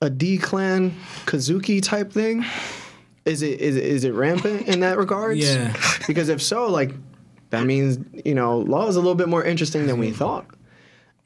[0.00, 2.44] a D clan Kozuki type thing?
[3.24, 5.36] Is it is it, is it rampant in that regard?
[5.38, 5.74] Yeah.
[6.06, 6.92] Because if so, like
[7.50, 10.46] that means you know law is a little bit more interesting than we thought.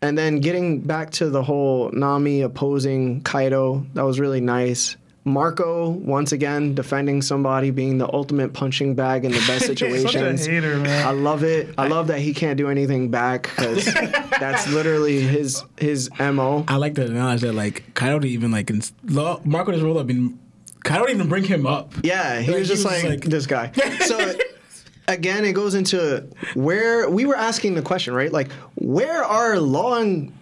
[0.03, 4.97] And then getting back to the whole Nami opposing Kaido, that was really nice.
[5.31, 9.91] Marco once again defending somebody, being the ultimate punching bag in the best Such a
[9.91, 10.47] situations.
[10.47, 11.07] hater, man.
[11.07, 11.75] I love it.
[11.79, 13.85] I love that he can't do anything back because
[14.41, 16.65] that's literally his his mo.
[16.69, 19.97] I like to acknowledge that like Kaido didn't even like ins- Law- Marco just rolled
[19.99, 20.39] up and
[20.85, 21.93] Kaido didn't even bring him up.
[22.03, 23.71] Yeah, he Like, was he just was like, like- this guy.
[24.07, 24.35] So
[25.09, 28.33] again, it goes into where we were asking the question, right?
[28.33, 30.33] Like, where are Law and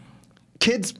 [0.60, 0.94] Kids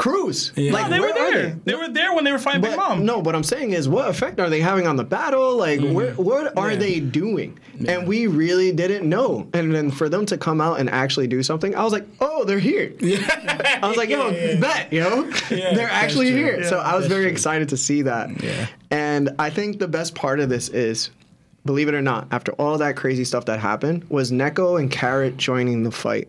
[0.00, 0.52] crews?
[0.56, 0.72] Yeah.
[0.72, 1.58] Like, No, they were there.
[1.64, 1.74] They?
[1.74, 3.04] were there when they were fighting Big Mom.
[3.04, 5.56] no, what I'm saying is, what effect are they having on the battle?
[5.56, 6.72] Like, where, what are Mm.
[6.72, 6.76] Yeah.
[6.78, 7.58] they doing?
[7.86, 9.48] And we really didn't know.
[9.54, 12.44] And then for them to come out and actually do something, I was like, oh,
[12.44, 12.92] they're here.
[13.02, 14.60] I was like, yo, Yeah, yeah.
[14.60, 16.36] bet, yo, Yeah, they're actually true.
[16.38, 16.64] here.
[16.64, 17.32] so I was very true.
[17.32, 18.42] excited to see that.
[18.42, 18.66] Yeah.
[18.90, 21.10] And I think the best part of this is,
[21.64, 25.36] believe it or not, after all that crazy stuff that happened, was Neko and Carrot
[25.36, 26.28] joining the fight.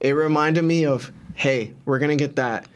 [0.00, 2.66] It reminded me of, hey, we're gonna get that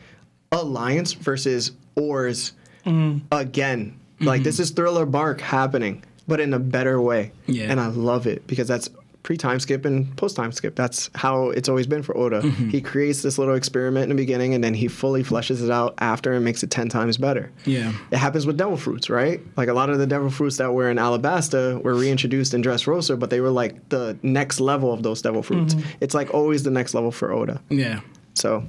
[0.54, 2.52] alliance versus Oars
[2.84, 3.20] mm.
[3.30, 3.98] again.
[4.20, 4.62] Like this mm-hmm.
[4.62, 7.32] is Thriller Bark happening, but in a better way.
[7.46, 7.70] Yeah.
[7.70, 8.88] And I love it because that's
[9.22, 10.76] pre time skip and post time skip.
[10.76, 12.42] That's how it's always been for Oda.
[12.42, 12.68] Mm-hmm.
[12.68, 15.94] He creates this little experiment in the beginning and then he fully fleshes it out
[15.98, 17.50] after and makes it 10 times better.
[17.64, 17.92] Yeah.
[18.12, 19.40] It happens with devil fruits, right?
[19.56, 23.18] Like a lot of the devil fruits that were in Alabasta were reintroduced in Dressrosa,
[23.18, 25.74] but they were like the next level of those devil fruits.
[25.74, 25.90] Mm-hmm.
[26.00, 27.60] It's like always the next level for Oda.
[27.70, 28.00] Yeah.
[28.34, 28.64] So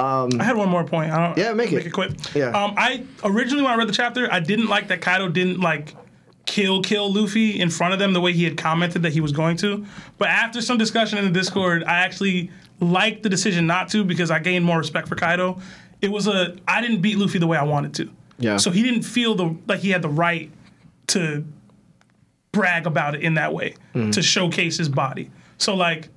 [0.00, 1.12] I had one more point.
[1.12, 1.76] I don't, Yeah, make it.
[1.76, 2.12] Make it quick.
[2.34, 2.48] Yeah.
[2.48, 5.94] Um, I originally when I read the chapter, I didn't like that Kaido didn't like
[6.46, 9.32] kill kill Luffy in front of them the way he had commented that he was
[9.32, 9.84] going to.
[10.18, 14.30] But after some discussion in the Discord, I actually liked the decision not to because
[14.30, 15.60] I gained more respect for Kaido.
[16.00, 18.10] It was a I didn't beat Luffy the way I wanted to.
[18.38, 18.56] Yeah.
[18.56, 20.50] So he didn't feel the like he had the right
[21.08, 21.44] to
[22.52, 24.12] brag about it in that way Mm.
[24.12, 25.30] to showcase his body.
[25.58, 26.08] So like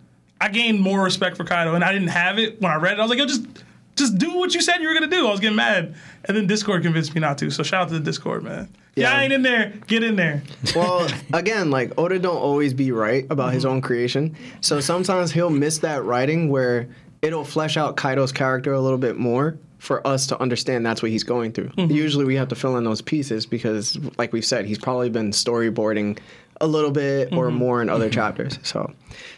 [0.41, 2.99] I gained more respect for Kaido and I didn't have it when I read it.
[2.99, 3.45] I was like, yo, just
[3.95, 5.27] just do what you said you were gonna do.
[5.27, 5.95] I was getting mad.
[6.25, 7.51] And then Discord convinced me not to.
[7.51, 8.69] So shout out to the Discord, man.
[8.95, 9.17] Yeah, Yeah.
[9.17, 9.73] I ain't in there.
[9.87, 10.43] Get in there.
[10.75, 13.73] well, again, like Oda don't always be right about his mm-hmm.
[13.73, 14.35] own creation.
[14.61, 16.87] So sometimes he'll miss that writing where
[17.21, 21.11] it'll flesh out Kaido's character a little bit more for us to understand that's what
[21.11, 21.69] he's going through.
[21.69, 21.91] Mm-hmm.
[21.91, 25.31] Usually we have to fill in those pieces because like we've said, he's probably been
[25.31, 26.19] storyboarding
[26.61, 27.57] a little bit or mm-hmm.
[27.57, 28.59] more in other chapters.
[28.63, 28.93] So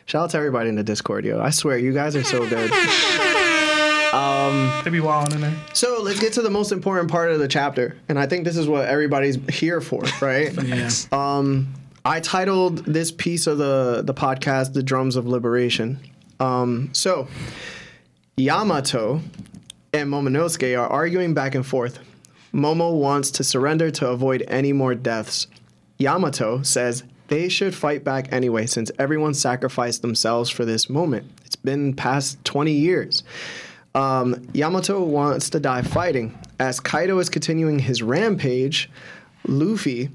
[0.06, 1.42] shout out to everybody in the Discord, yo.
[1.42, 2.70] I swear you guys are so good.
[4.84, 5.56] They be wilding in there.
[5.74, 7.98] So let's get to the most important part of the chapter.
[8.08, 10.54] And I think this is what everybody's here for, right?
[10.66, 10.90] Yeah.
[12.08, 16.00] I titled this piece of the the podcast "The Drums of Liberation."
[16.40, 17.28] Um, so
[18.38, 19.22] Yamato
[19.92, 22.00] and Momonosuke are arguing back and forth.
[22.54, 25.48] Momo wants to surrender to avoid any more deaths.
[25.98, 31.26] Yamato says they should fight back anyway since everyone sacrificed themselves for this moment.
[31.46, 33.24] It's been past 20 years.
[33.96, 36.38] Um, Yamato wants to die fighting.
[36.60, 38.90] As Kaido is continuing his rampage,
[39.48, 40.10] Luffy,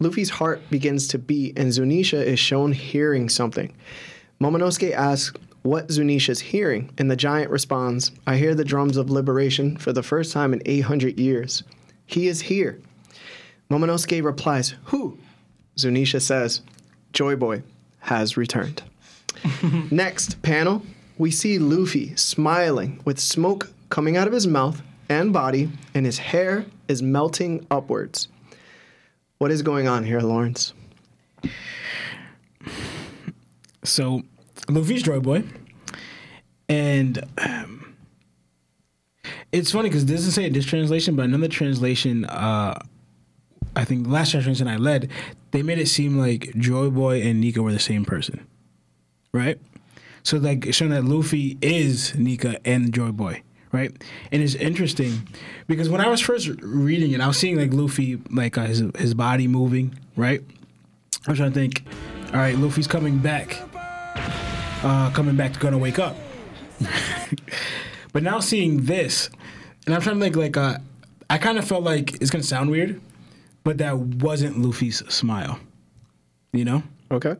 [0.00, 3.72] Luffy's heart begins to beat, and Zunisha is shown hearing something.
[4.40, 9.76] Momonosuke asks what Zunisha's hearing, and the giant responds, I hear the drums of liberation
[9.76, 11.62] for the first time in 800 years.
[12.04, 12.80] He is here.
[13.70, 15.16] Momonosuke replies, Who?
[15.76, 16.60] Zunisha says,
[17.12, 17.62] Joy Boy
[18.00, 18.82] has returned.
[19.92, 20.82] Next panel,
[21.22, 26.18] we see Luffy smiling with smoke coming out of his mouth and body, and his
[26.18, 28.26] hair is melting upwards.
[29.38, 30.74] What is going on here, Lawrence?
[33.84, 34.22] So
[34.68, 35.44] Luffy's Joy Boy,
[36.68, 37.94] and um,
[39.52, 42.82] it's funny because this doesn't say this translation, but another translation, uh,
[43.76, 45.08] I think the last translation I led,
[45.52, 48.44] they made it seem like Joy Boy and Nika were the same person,
[49.32, 49.60] right?
[50.22, 53.90] So like showing that Luffy is Nika and Joy Boy, right?
[54.30, 55.28] And it's interesting
[55.66, 58.82] because when I was first reading it, I was seeing like Luffy, like uh, his
[58.96, 60.42] his body moving, right?
[61.26, 61.84] I was trying to think,
[62.32, 63.60] all right, Luffy's coming back,
[64.82, 66.16] uh, coming back gonna wake up.
[68.12, 69.28] but now seeing this,
[69.86, 70.78] and I'm trying to think like uh,
[71.28, 73.00] I kind of felt like it's gonna sound weird,
[73.64, 75.58] but that wasn't Luffy's smile,
[76.52, 76.82] you know?
[77.10, 77.36] Okay.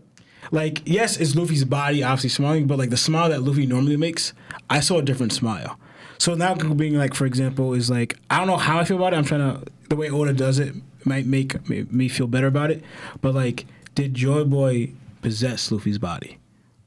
[0.51, 4.33] Like, yes, it's Luffy's body obviously smiling, but like the smile that Luffy normally makes,
[4.69, 5.79] I saw a different smile.
[6.19, 9.13] So now being like, for example, is like I don't know how I feel about
[9.15, 9.17] it.
[9.17, 10.75] I'm trying to the way Oda does it
[11.05, 12.83] might make me- feel better about it.
[13.21, 16.39] But like, did Joy Boy possess Luffy's body?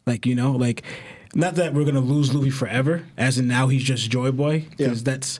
[0.05, 0.83] Like you know, like
[1.33, 4.99] not that we're gonna lose Luffy forever, as in now he's just Joy Boy, because
[5.01, 5.11] Yeah.
[5.11, 5.39] that's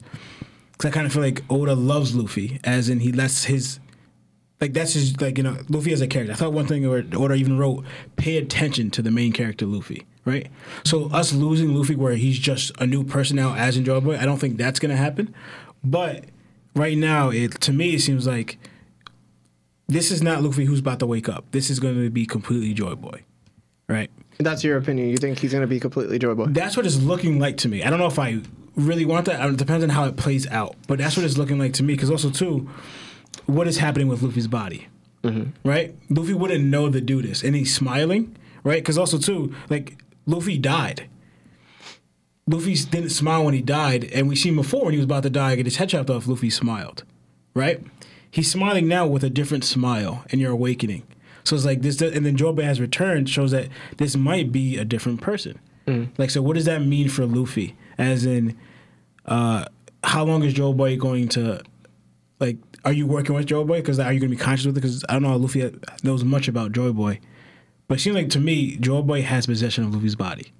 [0.73, 3.79] because I kind of feel like Oda loves Luffy, as in he lets his
[4.61, 6.33] like that's just like you know Luffy as a character.
[6.33, 7.83] I thought one thing or Oda even wrote,
[8.15, 10.47] pay attention to the main character Luffy, right?
[10.83, 14.17] So us losing Luffy where he's just a new person now as in Joy Boy,
[14.17, 15.33] I don't think that's gonna happen.
[15.83, 16.25] But
[16.75, 18.57] right now, it to me it seems like
[19.87, 21.45] this is not Luffy who's about to wake up.
[21.51, 23.21] This is going to be completely Joy Boy,
[23.87, 24.09] right?
[24.39, 25.09] That's your opinion.
[25.09, 26.47] You think he's going to be completely Joy Boy?
[26.47, 27.83] That's what it's looking like to me.
[27.83, 28.41] I don't know if I
[28.75, 29.47] really want that.
[29.47, 30.75] It depends on how it plays out.
[30.87, 31.93] But that's what it's looking like to me.
[31.93, 32.69] Because also too,
[33.45, 34.87] what is happening with Luffy's body?
[35.63, 35.95] right?
[36.07, 38.81] Luffy wouldn't know to do this, and he's smiling, right?
[38.83, 41.09] Because also too, like Luffy died.
[42.47, 45.31] Luffy didn't smile when he died, and we seen before when he was about to
[45.31, 46.27] die, get his head chopped off.
[46.27, 47.03] Luffy smiled,
[47.55, 47.81] right?
[48.29, 51.03] He's smiling now with a different smile, and you're awakening.
[51.43, 55.21] So it's like this, and then has returned, shows that this might be a different
[55.21, 55.59] person.
[56.17, 57.75] Like, so what does that mean for Luffy?
[57.97, 58.57] As in,
[59.25, 59.65] uh,
[60.03, 61.63] how long is Joy Boy going to?
[62.85, 63.79] Are you working with Joy Boy?
[63.79, 64.81] Because are you going to be conscious with it?
[64.81, 65.69] Because I don't know how Luffy
[66.03, 67.19] knows much about Joy Boy,
[67.87, 70.53] but it seems like to me, Joy Boy has possession of Luffy's body,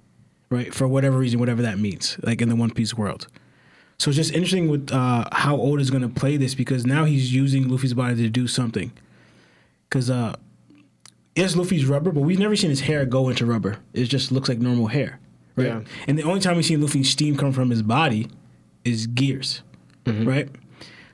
[0.50, 0.74] right?
[0.74, 3.28] For whatever reason, whatever that means, like in the One Piece world.
[3.98, 7.32] So it's just interesting with uh, how is going to play this because now he's
[7.32, 8.92] using Luffy's body to do something.
[9.88, 10.34] Because uh,
[11.36, 13.78] yes, Luffy's rubber, but we've never seen his hair go into rubber.
[13.94, 15.20] It just looks like normal hair,
[15.54, 15.68] right?
[15.68, 15.80] Yeah.
[16.08, 18.28] And the only time we've seen Luffy's steam come from his body
[18.84, 19.62] is gears,
[20.26, 20.48] right?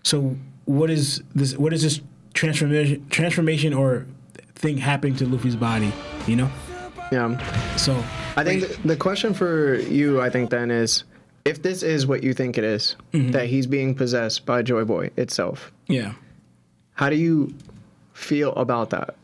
[0.02, 1.56] So what is this?
[1.56, 2.00] What is this
[2.34, 4.06] transformation, transformation or
[4.54, 5.92] thing happening to Luffy's body?
[6.26, 6.50] You know.
[7.10, 7.76] Yeah.
[7.76, 8.02] So
[8.36, 11.04] I think the, the question for you, I think, then is
[11.44, 13.32] if this is what you think it is, mm-hmm.
[13.32, 16.14] that he's being possessed by Joy Boy itself, yeah,
[16.94, 17.54] how do you
[18.14, 19.16] feel about that?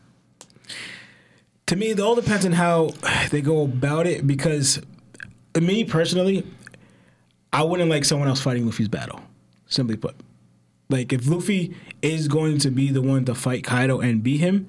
[1.69, 2.89] to me, it all depends on how
[3.29, 4.25] they go about it.
[4.25, 4.81] Because
[5.59, 6.43] me personally,
[7.53, 9.21] I wouldn't like someone else fighting Luffy's battle.
[9.67, 10.15] Simply put,
[10.89, 14.67] like if Luffy is going to be the one to fight Kaido and beat him,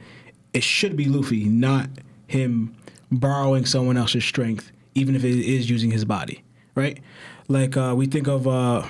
[0.53, 1.89] it should be Luffy, not
[2.27, 2.75] him
[3.11, 6.43] borrowing someone else's strength, even if it is using his body,
[6.75, 7.01] right?
[7.49, 8.87] Like uh, we think of, uh,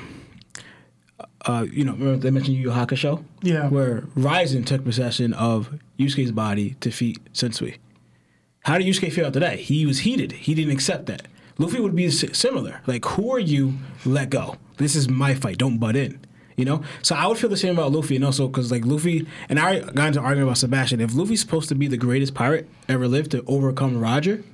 [1.46, 3.68] uh, you know, remember they mentioned Yu Yu Hakusho, Yeah.
[3.68, 7.76] where Raizen took possession of Yusuke's body to defeat Sensui.
[8.64, 9.58] How did Yusuke feel after that?
[9.58, 10.32] He was heated.
[10.32, 11.28] He didn't accept that.
[11.56, 12.80] Luffy would be similar.
[12.86, 13.74] Like, who are you?
[14.04, 14.56] Let go.
[14.76, 15.58] This is my fight.
[15.58, 16.20] Don't butt in.
[16.60, 16.82] You know.
[17.02, 19.80] So I would feel the same about Luffy, and also because like Luffy and I
[19.80, 21.00] got into an argument about Sebastian.
[21.00, 24.44] If Luffy's supposed to be the greatest pirate ever lived to overcome Roger,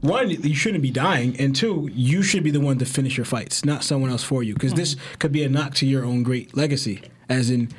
[0.00, 3.26] one, you shouldn't be dying, and two, you should be the one to finish your
[3.26, 5.14] fights, not someone else for you, because this mm-hmm.
[5.18, 7.02] could be a knock to your own great legacy.
[7.28, 7.70] As in,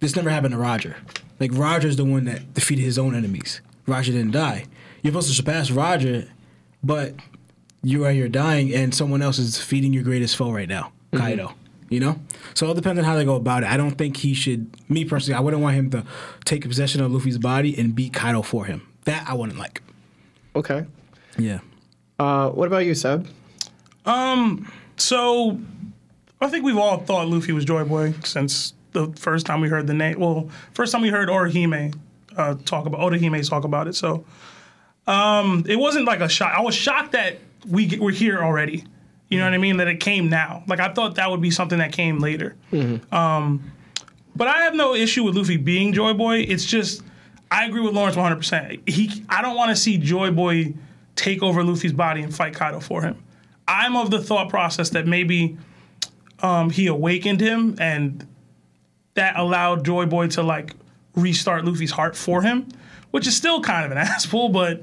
[0.00, 0.96] this never happened to Roger.
[1.40, 3.60] Like Roger's the one that defeated his own enemies.
[3.86, 4.66] Roger didn't die.
[5.02, 6.28] You're supposed to surpass Roger,
[6.82, 7.14] but
[7.82, 11.18] you are here dying, and someone else is defeating your greatest foe right now, mm-hmm.
[11.18, 11.54] Kaido.
[11.92, 12.18] You know,
[12.54, 13.68] so it depends on how they go about it.
[13.68, 14.74] I don't think he should.
[14.88, 16.04] Me personally, I wouldn't want him to
[16.46, 18.88] take possession of Luffy's body and beat Kaido for him.
[19.04, 19.82] That I wouldn't like.
[20.56, 20.86] Okay.
[21.36, 21.60] Yeah.
[22.18, 23.28] Uh, what about you, Seb?
[24.96, 25.58] So,
[26.40, 29.86] I think we've all thought Luffy was Joy Boy since the first time we heard
[29.86, 30.18] the name.
[30.20, 31.94] Well, first time we heard Orihime
[32.36, 33.94] uh, talk about Orihime talk about it.
[33.94, 34.24] So,
[35.06, 36.54] um, it wasn't like a shock.
[36.56, 38.84] I was shocked that we get, we're here already.
[39.32, 39.78] You know what I mean?
[39.78, 40.62] That it came now.
[40.66, 42.54] Like I thought that would be something that came later.
[43.10, 43.72] Um,
[44.36, 46.40] but I have no issue with Luffy being Joy Boy.
[46.40, 47.02] It's just
[47.50, 48.36] I agree with Lawrence 100.
[48.36, 50.74] percent He I don't want to see Joy Boy
[51.16, 53.22] take over Luffy's body and fight Kaido for him.
[53.66, 55.56] I'm of the thought process that maybe
[56.40, 58.26] um, he awakened him and
[59.14, 60.74] that allowed Joy Boy to like
[61.14, 62.68] restart Luffy's heart for him,
[63.12, 64.82] which is still kind of an asshole, but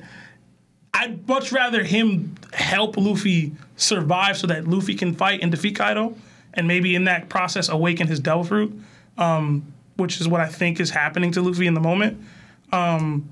[0.93, 6.15] I'd much rather him help Luffy survive so that Luffy can fight and defeat Kaido,
[6.54, 8.80] and maybe in that process awaken his Devil Fruit,
[9.18, 12.22] um, which is what I think is happening to Luffy in the moment.
[12.72, 13.30] Um,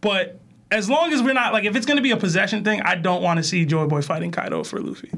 [0.00, 0.38] but
[0.70, 2.94] as long as we're not like, if it's going to be a possession thing, I
[2.94, 5.10] don't want to see Joy Boy fighting Kaido for Luffy.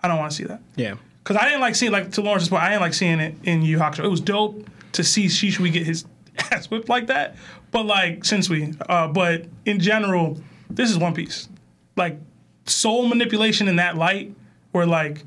[0.00, 0.60] I don't want to see that.
[0.74, 0.96] Yeah.
[1.22, 3.62] Because I didn't like seeing, like to Lawrence's point, I didn't like seeing it in
[3.62, 4.04] Yu Hakusho.
[4.04, 6.04] It was dope to see Shishui get his
[6.50, 7.36] ass whipped like that.
[7.70, 11.48] But like, since we, uh, but in general, this is One Piece.
[11.96, 12.18] Like,
[12.66, 14.34] soul manipulation in that light,
[14.72, 15.24] where like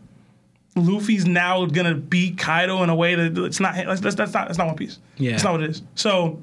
[0.75, 3.75] Luffy's now gonna beat Kaido in a way that it's not.
[3.75, 4.47] That's, that's, that's not.
[4.47, 4.99] That's not One Piece.
[5.17, 5.31] Yeah.
[5.31, 5.81] That's not what it is.
[5.95, 6.41] So,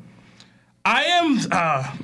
[0.84, 1.38] I am.
[1.50, 1.96] Uh,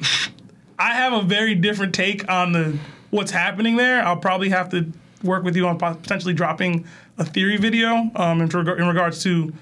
[0.78, 2.78] I have a very different take on the
[3.10, 4.02] what's happening there.
[4.04, 4.90] I'll probably have to
[5.22, 6.86] work with you on potentially dropping
[7.18, 9.52] a theory video um, in, reg- in regards to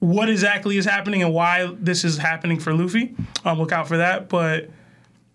[0.00, 3.14] what exactly is happening and why this is happening for Luffy.
[3.44, 4.28] Um, look out for that.
[4.28, 4.68] But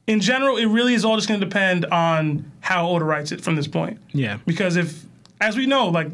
[0.08, 3.42] in general, it really is all just going to depend on how Oda writes it
[3.42, 4.00] from this point.
[4.14, 4.38] Yeah.
[4.46, 5.04] Because if,
[5.42, 6.10] as we know, like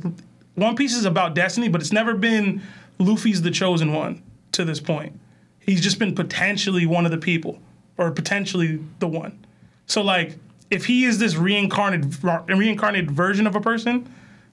[0.55, 2.61] One Piece is about destiny, but it's never been
[2.99, 4.21] Luffy's the chosen one
[4.53, 5.19] to this point.
[5.59, 7.59] He's just been potentially one of the people,
[7.97, 9.45] or potentially the one.
[9.85, 10.37] So like,
[10.69, 14.11] if he is this reincarnated reincarnated version of a person,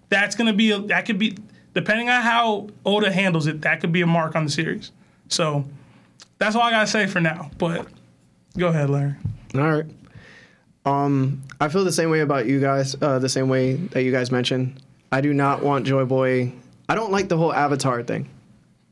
[0.09, 1.37] that's gonna be a, that could be
[1.75, 4.91] depending on how Oda handles it, that could be a mark on the series.
[5.29, 5.65] So
[6.39, 7.51] that's all I gotta say for now.
[7.57, 7.87] But
[8.57, 9.15] go ahead, Larry.
[9.55, 9.85] All right.
[10.85, 12.97] Um, I feel the same way about you guys.
[13.01, 14.81] Uh, the same way that you guys mentioned.
[15.13, 16.53] I do not want Joy Boy.
[16.89, 18.29] I don't like the whole Avatar thing.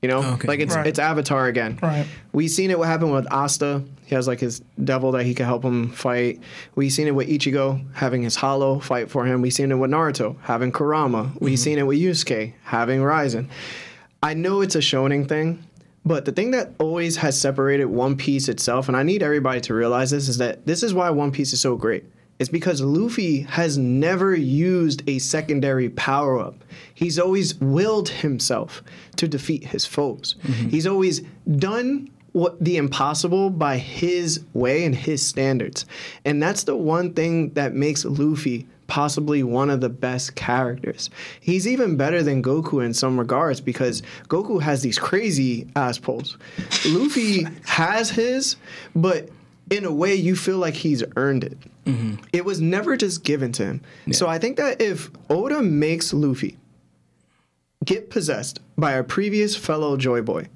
[0.02, 0.46] You know, Okay.
[0.46, 0.86] like it's Right.
[0.86, 1.78] it's Avatar again.
[1.82, 2.06] Right.
[2.32, 3.82] We seen it what happened with Asta.
[4.04, 6.38] He has like his devil that he can help him fight.
[6.74, 9.40] We seen it with Ichigo having his Hollow fight for him.
[9.40, 11.32] We seen it with Naruto having Kurama.
[11.40, 13.48] We seen it with Yusuke having Raizen.
[14.22, 15.64] I know it's a shonen thing,
[16.06, 19.74] but the thing that always has separated One Piece itself, and I need everybody to
[19.74, 22.04] realize this, is that this is why One Piece is so great.
[22.38, 26.64] It's because Luffy has never used a secondary power up.
[26.94, 28.84] He's always willed himself
[29.16, 30.36] to defeat his foes.
[30.44, 30.68] Mm-hmm.
[30.68, 31.22] He's always
[31.56, 35.86] done what the impossible by his way and his standards.
[36.24, 41.10] And that's the one thing that makes Luffy possibly one of the best characters.
[41.40, 46.36] He's even better than Goku in some regards because Goku has these crazy ass pulls.
[46.86, 48.56] Luffy has his,
[48.94, 49.28] but
[49.70, 51.58] in a way you feel like he's earned it.
[51.86, 52.22] Mm-hmm.
[52.32, 53.80] It was never just given to him.
[54.12, 56.56] So I think that if Oda makes Luffy
[57.84, 60.48] get possessed by a previous fellow Joy Boy,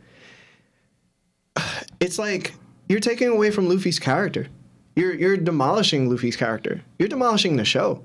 [2.00, 2.54] it's like
[2.88, 4.48] you're taking away from Luffy's character.
[4.96, 6.82] You're you're demolishing Luffy's character.
[6.98, 8.02] You're demolishing the show.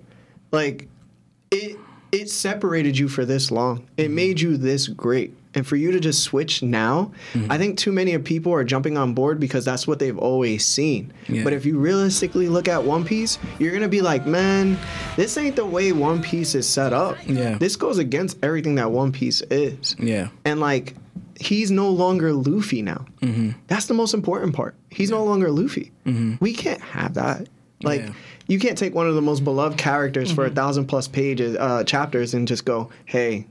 [0.56, 0.88] Like
[1.51, 1.78] it
[2.12, 3.88] it separated you for this long.
[3.97, 4.16] It mm-hmm.
[4.16, 5.36] made you this great.
[5.53, 7.49] And for you to just switch now, mm-hmm.
[7.49, 10.66] I think too many of people are jumping on board because that's what they've always
[10.66, 11.14] seen.
[11.30, 11.45] Yeah.
[11.45, 14.78] But if you realistically look at One Piece, you're gonna be like, man,
[15.16, 17.18] this ain't the way One Piece is set up.
[17.26, 17.58] Yeah.
[17.58, 19.95] This goes against everything that One Piece is.
[19.97, 20.28] Yeah.
[20.43, 20.95] And like,
[21.39, 23.06] he's no longer Luffy now.
[23.22, 23.51] Mm-hmm.
[23.68, 24.76] That's the most important part.
[24.89, 25.91] He's no longer Luffy.
[26.06, 26.36] Mm-hmm.
[26.39, 27.47] We can't have that.
[27.86, 28.11] Like, Yeah.
[28.47, 31.83] you can't take one of the most beloved characters for a thousand plus pages, uh,
[31.83, 33.47] chapters, and just go, "Hey,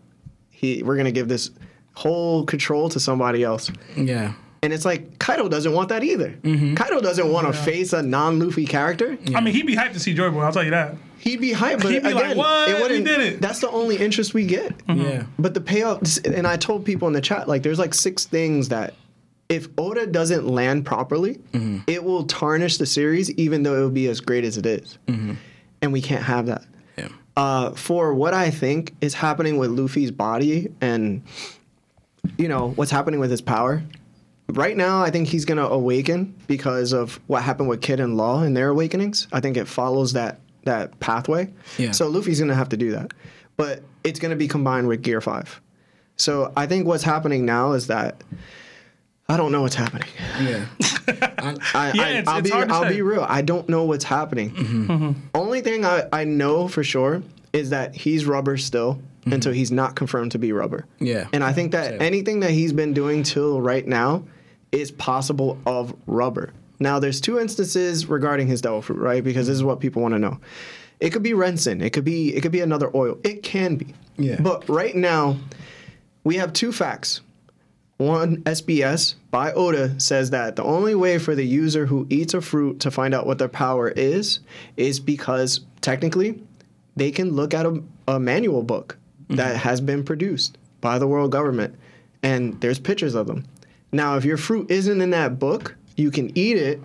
[0.51, 1.51] he, we're gonna give this
[1.95, 4.33] whole control to somebody else." Yeah.
[4.63, 6.31] And it's like Kaido doesn't want that either.
[6.43, 6.75] Mm-hmm.
[6.75, 9.19] Kaido doesn't want to face a non-Luffy character.
[9.35, 10.41] I mean, he'd be hyped to see Joy Boy.
[10.41, 10.95] I'll tell you that.
[11.19, 12.69] He'd be hyped, but He'd be again, like, "What?
[12.71, 13.05] it We wouldn't.
[13.05, 14.73] did it." That's the only interest we get.
[14.89, 15.25] Yeah.
[15.39, 18.69] But the payoff, and I told people in the chat, like, there's like six things
[18.71, 18.95] that
[19.49, 21.79] if Oda doesn't land properly, Mm-hmm.
[21.87, 24.99] it will tarnish the series, even though it will be as great as it is.
[25.07, 26.65] And we can't have that.
[26.97, 27.09] Yeah.
[27.37, 31.23] Uh, for what I think is happening with Luffy's body and,
[32.39, 33.83] you know, what's happening with his power.
[34.49, 38.17] Right now, I think he's going to awaken because of what happened with Kid and
[38.17, 39.27] Law and their awakenings.
[39.33, 41.53] I think it follows that that pathway.
[41.79, 41.91] Yeah.
[41.93, 43.13] So Luffy's going to have to do that.
[43.59, 45.61] But it's going to be combined with Gear 5.
[46.17, 48.23] So I think what's happening now is that
[49.29, 50.09] I don't know what's happening.
[50.41, 50.67] Yeah.
[51.39, 53.25] I, Yeah, I, it's- I'll be hard to I'll be real.
[53.29, 54.51] I don't know what's happening.
[54.55, 55.13] Mm-hmm.
[55.35, 57.23] Only thing I, I know for sure
[57.53, 60.81] is that he's rubber still until he's not confirmed to be rubber.
[60.97, 61.07] Mm-hmm.
[61.07, 61.29] Yeah.
[61.33, 62.03] And I think that Same.
[62.03, 64.25] anything that he's been doing till right now
[64.73, 66.53] is possible of rubber.
[66.79, 69.25] Now there's two instances regarding his devil fruit, right?
[69.25, 70.41] Because this is what people want to know.
[71.01, 71.83] It could be Renson.
[71.83, 73.17] It could be it could be another oil.
[73.25, 73.95] It can be.
[74.19, 74.41] Yeah.
[74.41, 75.37] But right now,
[76.25, 77.21] we have two facts.
[77.97, 82.41] One SBS by Oda says that the only way for the user who eats a
[82.41, 84.41] fruit to find out what their power is
[84.77, 86.43] is because technically
[86.97, 89.37] they can look at a, a manual book mm-hmm.
[89.37, 91.77] that has been produced by the world government
[92.25, 93.45] and there's pictures of them.
[93.93, 96.81] Now, if your fruit isn't in that book, you can eat it,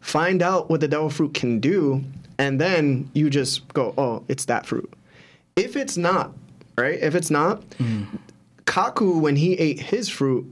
[0.00, 2.04] find out what the devil fruit can do,
[2.38, 4.92] and then you just go, oh, it's that fruit.
[5.56, 6.32] If it's not,
[6.78, 6.98] right?
[7.00, 8.06] If it's not, mm.
[8.66, 10.46] Kaku, when he ate his fruit,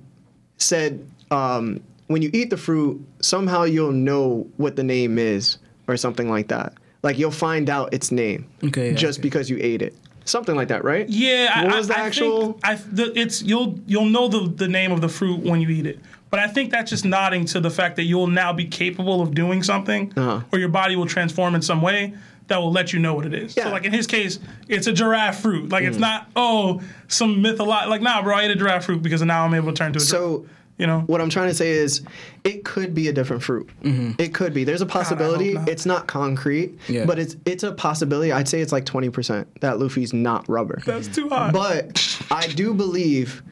[0.58, 5.96] said, um, when you eat the fruit, somehow you'll know what the name is, or
[5.96, 6.74] something like that.
[7.02, 9.22] Like you'll find out its name Okay, yeah, just okay.
[9.28, 9.94] because you ate it.
[10.26, 11.08] Something like that, right?
[11.08, 12.52] Yeah, What I, was the I, I actual?
[12.52, 15.70] Think I, the, it's you'll you'll know the the name of the fruit when you
[15.70, 15.98] eat it.
[16.28, 19.34] But I think that's just nodding to the fact that you'll now be capable of
[19.34, 20.42] doing something, Uh-huh.
[20.52, 22.14] or your body will transform in some way
[22.50, 23.56] that will let you know what it is.
[23.56, 23.62] Yeah.
[23.62, 23.66] Mm.
[23.66, 25.70] So, like in his case, it's a giraffe fruit.
[25.70, 26.00] Like it's mm.
[26.00, 29.54] not oh some mytholo Like nah, bro, I ate a giraffe fruit because now I'm
[29.54, 30.00] able to turn to a.
[30.00, 30.50] So giraffe.
[30.78, 32.02] you know, what I'm trying to say is,
[32.42, 33.70] it could be a different fruit.
[33.82, 34.20] Mm-hmm.
[34.20, 34.64] It could be.
[34.64, 35.54] There's a possibility.
[35.54, 35.68] not.
[35.68, 37.06] It's not concrete, Yeah.
[37.06, 38.32] but it's it's a possibility.
[38.32, 40.82] I'd say it's like 20% that Luffy's not rubber.
[40.84, 41.52] that's too hot.
[41.52, 43.44] But I do believe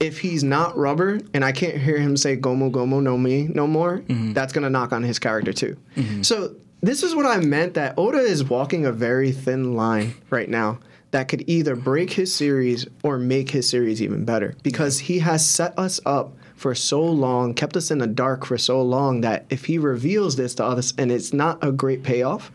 [0.00, 3.68] if he's not rubber, and I can't hear him say "Gomu Gomu no Mi no
[3.68, 4.32] more, mm-hmm.
[4.32, 5.76] that's gonna knock on his character too.
[5.94, 6.22] Mm-hmm.
[6.22, 10.48] So this is what I meant that Oda is walking a very thin line right
[10.48, 10.78] now
[11.10, 15.46] that could either break his series or make his series even better because he has
[15.46, 19.46] set us up for so long, kept us in the dark for so long that
[19.50, 22.52] if he reveals this to us and it's not a great payoff,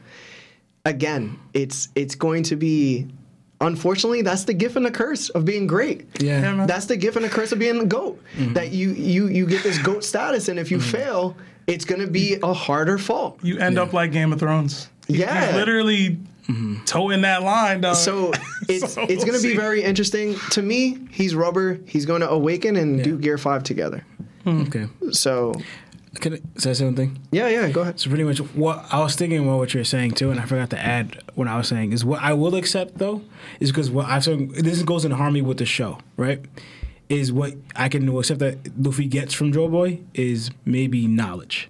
[0.85, 3.07] again, it's it's going to be
[3.61, 6.07] unfortunately that's the gift and the curse of being great.
[6.19, 6.55] Yeah.
[6.55, 6.65] Yeah.
[6.65, 8.21] That's the gift and the curse of being the goat.
[8.37, 8.53] Mm-hmm.
[8.53, 10.91] That you you you get this goat status and if you mm-hmm.
[10.91, 11.37] fail,
[11.67, 13.37] it's gonna be a harder fall.
[13.41, 14.89] you end up like Game of Thrones.
[15.07, 15.47] He- Yeah.
[15.47, 16.17] he's literally
[16.85, 17.95] toeing that line, dog.
[17.95, 18.31] So
[18.69, 20.35] it's So it's gonna be very interesting.
[20.51, 21.79] To me, he's rubber.
[21.85, 24.03] He's going to awaken and do Gear Five together.
[24.43, 24.61] Hmm.
[24.63, 24.85] Okay.
[25.11, 25.53] So
[26.21, 27.17] Can I say something?
[27.31, 27.99] yeah, yeah, go ahead.
[27.99, 30.69] So pretty much what I was thinking about what you're saying too, and I forgot
[30.69, 33.21] to add what I was saying is what I will accept though
[33.59, 36.39] is because what I've said this goes in harmony with the show, right?
[37.07, 41.69] Is what I can accept that Luffy gets from Joy Boy is maybe knowledge,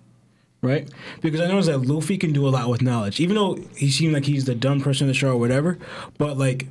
[0.62, 0.90] right?
[1.22, 4.14] Because I noticed that Luffy can do a lot with knowledge, even though he seemed
[4.14, 5.78] like he's the dumb person in the show or whatever.
[6.18, 6.68] But like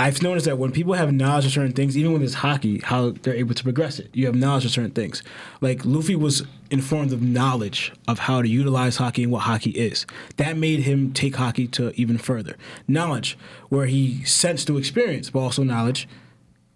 [0.00, 3.10] I've noticed that when people have knowledge of certain things, even when it's haki, how
[3.10, 4.08] they're able to progress it.
[4.12, 5.24] You have knowledge of certain things.
[5.60, 10.06] Like Luffy was informed of knowledge of how to utilize haki and what haki is.
[10.36, 12.56] That made him take haki to even further.
[12.86, 13.36] Knowledge,
[13.70, 16.06] where he sensed through experience, but also knowledge.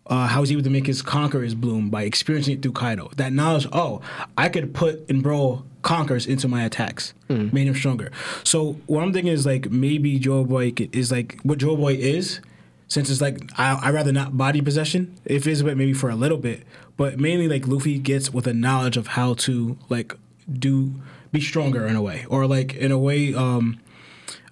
[0.05, 3.11] Uh, how he's able to make his conquerors bloom by experiencing it through Kaido.
[3.17, 4.01] That knowledge, oh,
[4.37, 8.11] I could put and bro conquers into my attacks, made him stronger.
[8.43, 12.41] So what I'm thinking is like maybe Joy Boy is like what Joy Boy is,
[12.89, 15.15] since it's like I I rather not body possession.
[15.25, 16.65] If it's but maybe for a little bit,
[16.97, 20.15] but mainly like Luffy gets with a knowledge of how to like
[20.53, 20.95] do
[21.31, 23.79] be stronger in a way, or like in a way um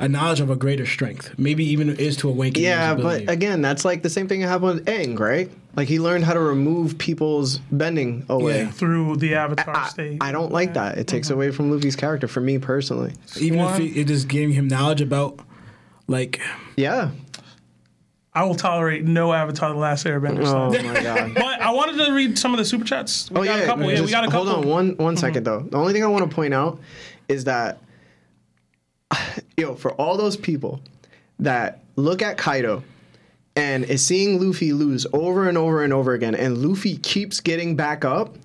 [0.00, 1.32] a knowledge of a greater strength.
[1.38, 2.62] Maybe even is to awaken.
[2.62, 5.50] Yeah, but again, that's like the same thing that happened with Aang, right?
[5.76, 8.62] Like he learned how to remove people's bending away.
[8.62, 8.70] Yeah.
[8.70, 10.18] through the Avatar I, state.
[10.20, 10.98] I don't like that.
[10.98, 13.12] It takes away from Luffy's character for me personally.
[13.38, 15.38] even if One- it, it is giving him knowledge about
[16.08, 16.40] like
[16.76, 17.10] Yeah.
[18.32, 20.40] I will tolerate no Avatar: The Last Airbender.
[20.46, 20.84] Oh stuff.
[20.84, 21.34] my god.
[21.34, 23.28] But I wanted to read some of the super chats.
[23.30, 23.90] We Oh got yeah, a couple.
[23.92, 24.46] Yeah, we got a couple.
[24.46, 25.18] Hold on one one mhm.
[25.18, 25.60] second though.
[25.60, 26.78] The only thing I want to point out
[27.28, 27.80] is that
[29.56, 30.80] yo, for all those people
[31.38, 32.82] that look at Kaido
[33.56, 37.76] and is seeing Luffy lose over and over and over again, and Luffy keeps getting
[37.76, 38.36] back up.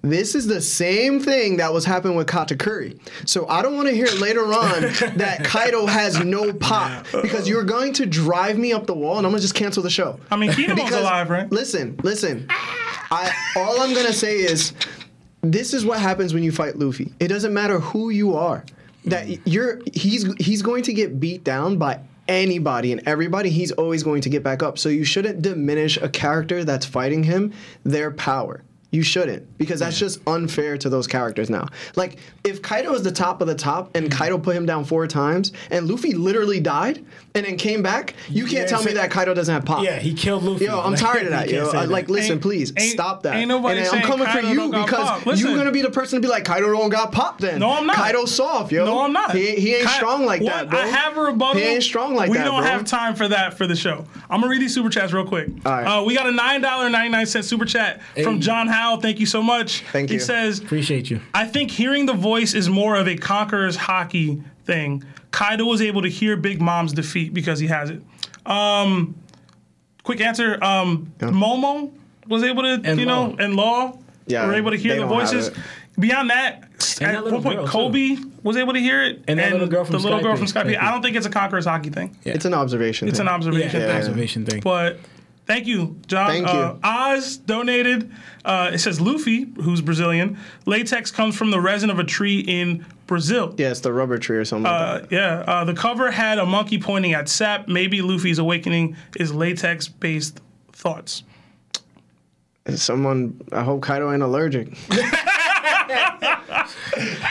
[0.00, 2.98] This is the same thing that was happening with Katakuri.
[3.28, 4.80] So I don't want to hear later on
[5.18, 9.26] that Kaido has no pop because you're going to drive me up the wall and
[9.26, 10.18] I'm gonna just cancel the show.
[10.30, 11.52] I mean, Kinemon's Because- alive, right?
[11.52, 12.46] Listen, listen.
[12.50, 14.72] I all I'm gonna say is
[15.42, 17.12] this is what happens when you fight Luffy.
[17.20, 18.64] It doesn't matter who you are.
[19.08, 23.50] That you're he's he's going to get beat down by anybody and everybody.
[23.50, 24.78] He's always going to get back up.
[24.78, 27.52] So you shouldn't diminish a character that's fighting him
[27.84, 28.62] their power.
[28.90, 31.66] You shouldn't because that's just unfair to those characters now.
[31.94, 35.06] Like if Kaido is the top of the top and Kaido put him down four
[35.06, 38.94] times and Luffy literally died and then came back, you can't Yeah, tell me so-
[38.94, 39.84] that Kaido doesn't have pop.
[39.84, 40.64] yeah he killed Luffy.
[40.64, 41.70] Yo, I'm Like, tired of you that, can't yo.
[41.70, 41.90] say I, that.
[41.92, 43.36] like, listen, Ain't- please ain't- stop that.
[43.36, 45.26] ain't nobody and I'm saying coming for you don't got because.
[45.26, 45.48] Listen.
[45.48, 47.40] you're gonna be the person to be like, Kaido don't got pop.
[47.40, 47.94] Then No, I'm not.
[47.96, 48.86] Kaido's soft, yo.
[48.86, 49.32] No, I'm not.
[49.36, 50.78] He, he ain't Ki- strong like One, that, bro.
[50.80, 51.60] I have a rebuttal.
[51.60, 52.70] He ain't strong like we that, We don't bro.
[52.70, 54.06] have time for that for the show.
[54.30, 55.48] I'm gonna read these super chats real quick.
[55.66, 55.84] All right.
[55.98, 58.40] Uh, we got a nine dollar ninety nine cent super chat from Hey.
[58.40, 59.00] John Howell.
[59.00, 59.82] Thank you so much.
[59.92, 60.20] Thank he you.
[60.20, 61.20] He says, Appreciate you.
[61.34, 65.04] I think hearing the voice is more of a conqueror's haki thing.
[65.30, 68.00] Kaido was able to hear Big Mom's defeat because he has it.
[68.46, 69.14] Um,
[70.02, 70.62] quick answer.
[70.62, 71.90] Um, Momo
[72.26, 73.36] was able to, And you know, Law.
[73.38, 75.50] and Law Yeah, were able to hear the voices.
[75.98, 76.62] Beyond that,
[77.00, 77.72] And at that one point, girl, too.
[77.72, 80.36] Koby was able to hear it, And that little girl from the little Skype girl
[80.36, 80.66] from is- Skype.
[80.66, 82.16] Skype I don't think it's a conqueror's haki thing.
[82.24, 82.34] Yeah.
[82.34, 83.08] It's an observation.
[83.08, 83.26] It's thing.
[83.26, 83.96] an observation Yeah, thing.
[83.96, 84.60] observation thing.
[84.60, 85.00] But
[85.48, 86.28] thank you, John.
[86.28, 86.80] Thank uh, you.
[86.84, 88.12] Oz donated.
[88.44, 90.38] Uh, it says Luffy, who's Brazilian.
[90.66, 93.54] Latex comes from the resin of a tree in Brazil.
[93.58, 96.46] Yeah, it's the rubber tree or something Uh, like yeah, uh, the cover had a
[96.46, 97.66] monkey pointing at Sap.
[97.66, 100.40] Maybe Luffy's awakening is latex-based
[100.72, 101.24] thoughts.
[102.76, 104.76] Someone, I hope Kaido ain't allergic.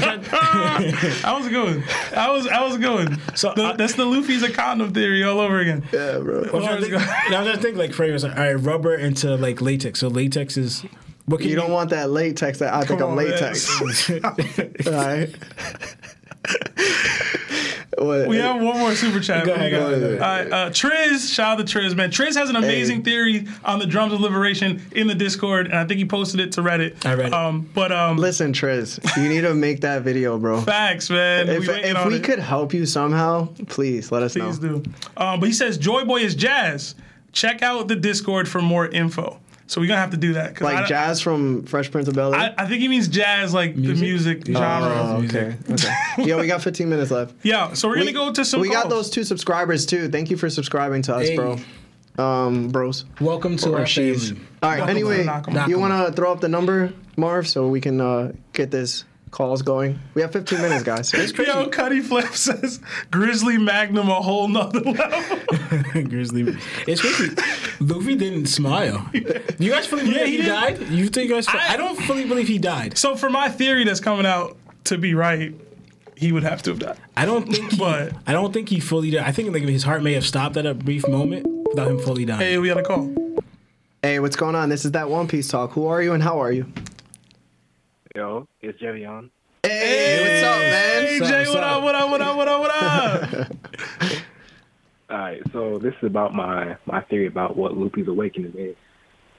[0.00, 1.84] That was a good one.
[2.34, 3.18] Was that was a good.
[3.38, 5.84] So, The- I- that's the Luffy's a condom theory all over again.
[5.92, 6.42] Yeah, bro.
[6.42, 9.34] I'm trying to think, I was just think like Freddie was all right, rubber into
[9.36, 10.00] like latex.
[10.00, 10.84] So latex is
[11.26, 13.32] what can You don't want that latex that I think Come I'm on, man.
[13.32, 13.80] latex.
[14.86, 15.30] All right.
[17.98, 19.44] What- We have one more super chat.
[19.44, 20.12] Go ahead, go ahead, go.
[20.14, 22.10] All right, uh, Triz, shout out to Triz, man.
[22.10, 23.02] Triz has an amazing Hey.
[23.02, 26.52] theory on the drums of liberation in the Discord, and I think he posted it
[26.52, 27.04] to Reddit.
[27.06, 27.32] I read it.
[27.34, 30.60] Um, but um, Listen, Triz, you need to make that video, bro.
[30.62, 31.48] facts, man.
[31.48, 34.80] If, we if we could help you somehow, please let us Please know.
[34.80, 34.92] Please do.
[35.16, 36.94] Um, but he says Joy Boy is jazz.
[37.32, 39.40] Check out the Discord for more info.
[39.66, 40.60] So we're gonna have to do that.
[40.60, 42.40] Like Jazz from Fresh Prince of Bel Air.
[42.58, 44.92] I, I think he means jazz, like the music genre.
[44.94, 45.56] Oh, okay.
[45.70, 45.94] okay.
[46.24, 47.34] Yo, we got 15 minutes left.
[47.42, 47.72] Yeah.
[47.72, 48.60] So we're gonna go to some.
[48.60, 50.08] We got those two subscribers too.
[50.08, 51.36] Thank you for subscribing to us, Hey.
[51.36, 51.56] bro.
[52.16, 53.06] Um, bros.
[53.20, 54.28] Welcome to Or our she's.
[54.30, 54.44] family.
[54.62, 54.78] All right.
[54.78, 55.68] Knock 'em Anyway, out, knock 'em out.
[55.68, 59.04] you want to throw up the number, Marv, so we can uh, get this
[59.34, 59.98] calls going.
[60.14, 61.12] We have 15 minutes, guys.
[61.12, 62.80] Yo, Cuddy Flip says
[63.10, 65.38] Grizzly Magnum a whole nother level.
[66.08, 66.56] Grizzly.
[66.86, 67.34] It's crazy.
[67.80, 69.10] Luffy didn't smile.
[69.12, 70.78] You guys fully believe Yeah, he, he died?
[70.88, 71.48] You think you guys?
[71.48, 72.96] I- I, don't fully believe he died.
[72.96, 75.52] so for my theory that's coming out to be right,
[76.16, 76.98] he would have to have died.
[77.16, 79.24] I don't think, he, But- I don't think he fully died.
[79.26, 82.24] I think like his heart may have stopped at a brief moment without him fully
[82.24, 82.40] dying.
[82.40, 83.12] Hey, we got a call.
[84.00, 84.68] Hey, what's going on?
[84.68, 85.72] This is that One Piece talk.
[85.72, 86.66] Who are you and how are you?
[88.14, 89.28] Yo, it's Jevion.
[89.64, 91.02] Hey, what's up, man?
[91.02, 91.82] Hey, What's Jay, up, what up, up?
[91.82, 93.48] what up, what up, what up, what up?
[95.10, 98.76] All right, so this is about my my theory about what Luffy's awakening is.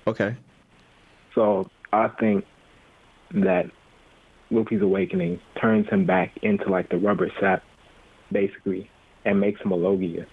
[0.08, 0.36] Okay.
[1.34, 2.44] So I think
[3.32, 3.72] that
[4.52, 7.64] Luffy's awakening turns him back into like the rubber sap,
[8.30, 8.90] basically,
[9.24, 10.26] and makes him a Logia.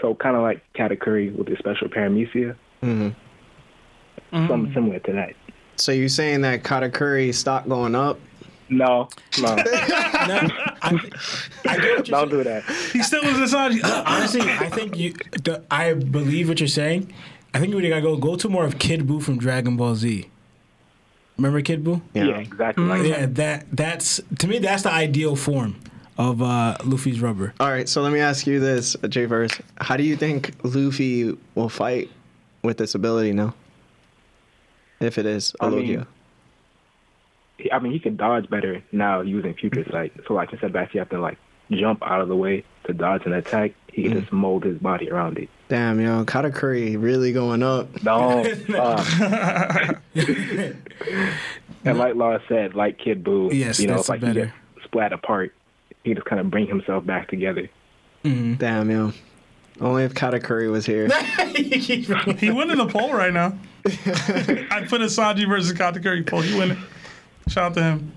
[0.00, 3.08] So kind of like Katakuri with the special paramecia, hmm
[4.46, 5.34] something similar to that.
[5.80, 8.18] So you're saying that Katakuri stock going up?
[8.68, 9.08] No,
[9.40, 9.64] no, No,
[10.82, 11.00] I,
[11.66, 12.28] I get what don't saying.
[12.28, 12.62] do that.
[12.92, 13.80] He still is Sanji.
[14.06, 15.12] Honestly, I think you.
[15.42, 17.12] The, I believe what you're saying.
[17.52, 20.28] I think we gotta go go to more of Kid Buu from Dragon Ball Z.
[21.36, 22.00] Remember Kid Buu?
[22.14, 23.34] Yeah, exactly like Yeah, that.
[23.36, 25.74] that that's to me that's the ideal form
[26.18, 27.54] of uh, Luffy's rubber.
[27.58, 29.50] All right, so let me ask you this, J Verse.
[29.80, 32.08] How do you think Luffy will fight
[32.62, 33.54] with this ability now?
[35.00, 36.06] If it is a I mean, Logia.
[37.72, 40.12] I mean, he can dodge better now using future sight.
[40.26, 41.38] So like instead of actually have to like
[41.70, 45.10] jump out of the way to dodge an attack, he can just mold his body
[45.10, 45.48] around it.
[45.68, 48.02] Damn, yo, Katakuri really going up.
[48.02, 48.40] No.
[48.74, 49.94] uh,
[51.84, 54.32] and like Laura said, like Kid Buu, Yes, you know, that's it's like better.
[54.46, 55.54] he gets splat apart.
[56.04, 57.68] He just kind of bring himself back together.
[58.22, 59.12] Damn, yo.
[59.80, 61.08] Only if Katakuri was here.
[61.50, 63.54] He winning the poll right now.
[63.86, 66.40] I put a Sanji versus Katakuri poll.
[66.42, 66.78] He winning.
[67.48, 68.12] Shout out to him.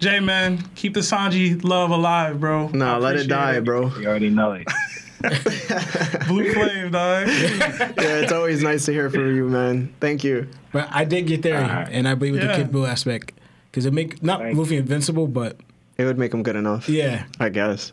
[0.00, 2.68] Jay, man, keep the Sanji love alive, bro.
[2.68, 3.94] No, I let it appreciate die, bro.
[3.98, 4.66] You already know it.
[6.26, 7.28] Blue flame, dog.
[7.28, 9.94] Yeah, it's always nice to hear from you, man.
[10.00, 10.48] Thank you.
[10.72, 11.88] But I did get there, Alright.
[11.92, 12.56] and I believe with Yeah.
[12.56, 13.32] the Kid Buu aspect
[13.70, 15.58] because it make not Thank Luffy invincible, but
[15.98, 16.88] It would make him good enough.
[16.88, 17.92] yeah, I guess.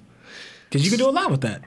[0.70, 1.62] because you can do a lot with that.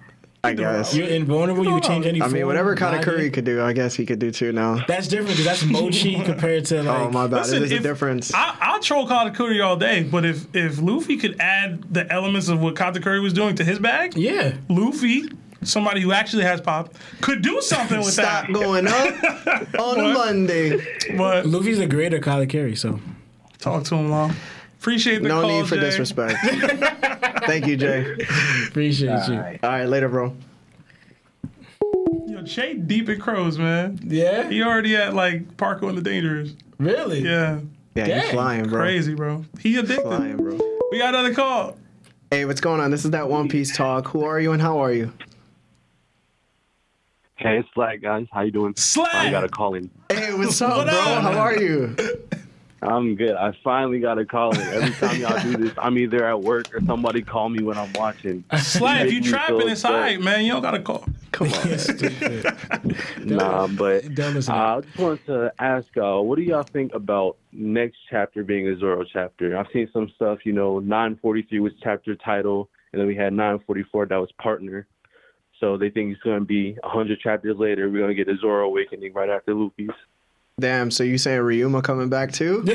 [0.45, 0.93] I guess.
[0.93, 1.62] You're invulnerable.
[1.64, 2.20] You can change any.
[2.20, 3.32] I mean, form, whatever glide Katakuri in.
[3.32, 4.84] could do, I guess he could do too now.
[4.88, 7.01] That's different because that's Mochi compared to oh, like.
[7.01, 7.36] Oh my bad.
[7.43, 8.34] Listen, There's a if- difference.
[8.34, 12.61] I, I'll troll Katakuri all day, but if if Luffy could add the elements of
[12.61, 15.28] what Katakuri was doing to his bag, Yeah, Luffy,
[15.62, 18.53] somebody who actually has pop, could do something with Stop that.
[18.53, 20.84] going up on a Monday.
[21.16, 22.99] But Luffy's a greater Katakuri, so
[23.61, 24.34] talk to him long.
[24.83, 25.80] Appreciate the No call, need for Jay.
[25.83, 26.35] disrespect.
[27.47, 28.16] Thank you, Jay.
[28.66, 29.35] appreciate you.
[29.35, 29.61] Alright.
[29.62, 30.35] All right, later, bro.
[32.26, 34.01] Yo, Jay deep in crows, man.
[34.03, 36.55] Yeah, He already at like Parker and the Dangerous.
[36.78, 37.20] really.
[37.20, 37.61] Yeah,
[37.95, 38.80] Yeah, you Dang, flying, bro.
[38.80, 39.45] crazy, bro.
[39.61, 40.03] He addicted.
[40.03, 40.59] Flying, bro.
[40.91, 41.76] We got another call.
[42.33, 42.91] Hey, what's going on?
[42.91, 44.09] This is that One Piece talk.
[44.09, 45.12] Who are you and how are you?
[47.37, 48.26] Hey, it's Flat guys.
[48.33, 48.74] How you doing?
[48.76, 49.14] Slag!
[49.14, 49.91] I got a call in.
[50.11, 50.99] Hey, what's up, What bro?
[50.99, 51.22] up?
[51.22, 51.95] How are you?
[52.83, 53.37] I'm good.
[53.37, 54.61] I finally got a call in.
[54.61, 57.93] Every time y'all do this, I'm either at work or somebody call me when I'm
[57.93, 58.45] watching.
[58.59, 60.45] Slag, if you make me trapping, feel it's alright, man.
[60.45, 61.05] You don't gotta call.
[61.30, 61.78] Come on.
[61.78, 62.45] Stupid.
[63.24, 67.99] Nah, but uh, I just wanted to ask, uh, what do y'all think about next
[68.11, 69.57] chapter being a Zoro chapter?
[69.57, 74.07] I've seen some stuff, you know, 943 was chapter title, and then we had 944
[74.07, 74.89] that was partner.
[75.61, 77.89] So they think it's going to be 100 chapters later.
[77.89, 79.91] We're going to get a Zoro awakening right after Luffy's.
[80.62, 82.64] Damn, so you saying Ryuma coming back too?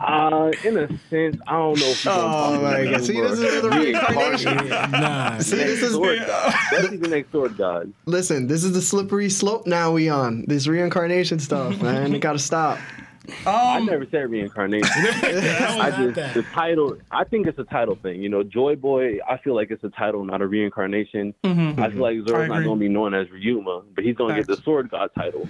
[0.00, 3.04] Uh, in a sense, I don't know if you're Oh my god.
[3.04, 4.68] See, this is another reincarnation.
[4.90, 6.54] nah, See, this is sword god.
[7.00, 7.92] The next sword god.
[8.06, 10.44] listen, this is the slippery slope now we on.
[10.46, 12.14] This reincarnation stuff, man.
[12.14, 12.78] It gotta stop.
[13.46, 14.88] I Um, never said reincarnation.
[14.96, 16.96] I I just the title.
[17.10, 18.22] I think it's a title thing.
[18.22, 19.18] You know, Joy Boy.
[19.28, 21.34] I feel like it's a title, not a reincarnation.
[21.44, 21.78] mhm.
[21.78, 24.34] I feel like I Zoro's not going to be known as Ryuma, but he's going
[24.34, 25.48] to get the sword god title.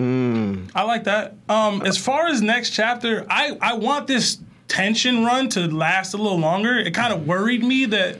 [0.00, 0.70] Mm.
[0.74, 1.34] I like that.
[1.48, 6.16] Um, as far as next chapter, I I want this tension run to last a
[6.16, 6.78] little longer.
[6.78, 8.18] It kind of worried me that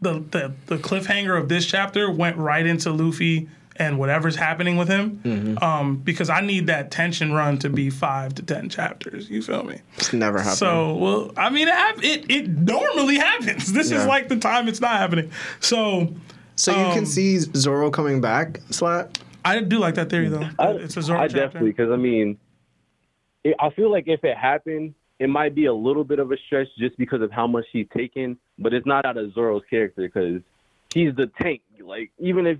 [0.00, 4.88] the, the the cliffhanger of this chapter went right into Luffy and whatever's happening with
[4.88, 5.56] him.
[5.60, 9.30] Um, because I need that tension run to be five to ten chapters.
[9.30, 9.80] You feel me?
[9.96, 10.56] It's never happening.
[10.56, 13.72] So, well, I mean, it, it it normally happens.
[13.72, 15.30] This is like the time it's not happening.
[15.60, 16.14] So,
[16.56, 19.18] So you um, can see Zoro coming back, Slat?
[19.44, 20.48] I do like that theory though.
[20.58, 21.40] I, it's a Zoro I chapter.
[21.46, 22.38] definitely because I mean,
[23.44, 26.36] it, I feel like if it happened, it might be a little bit of a
[26.46, 30.02] stretch just because of how much he's taken, but it's not out of Zoro's character
[30.02, 30.40] because
[30.92, 31.60] he's the tank.
[31.80, 32.58] Like even if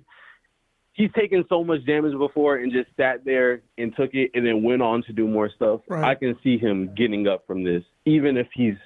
[0.93, 4.63] he's taken so much damage before and just sat there and took it and then
[4.63, 6.05] went on to do more stuff, Right.
[6.05, 8.77] I can see him getting up from this, even if he's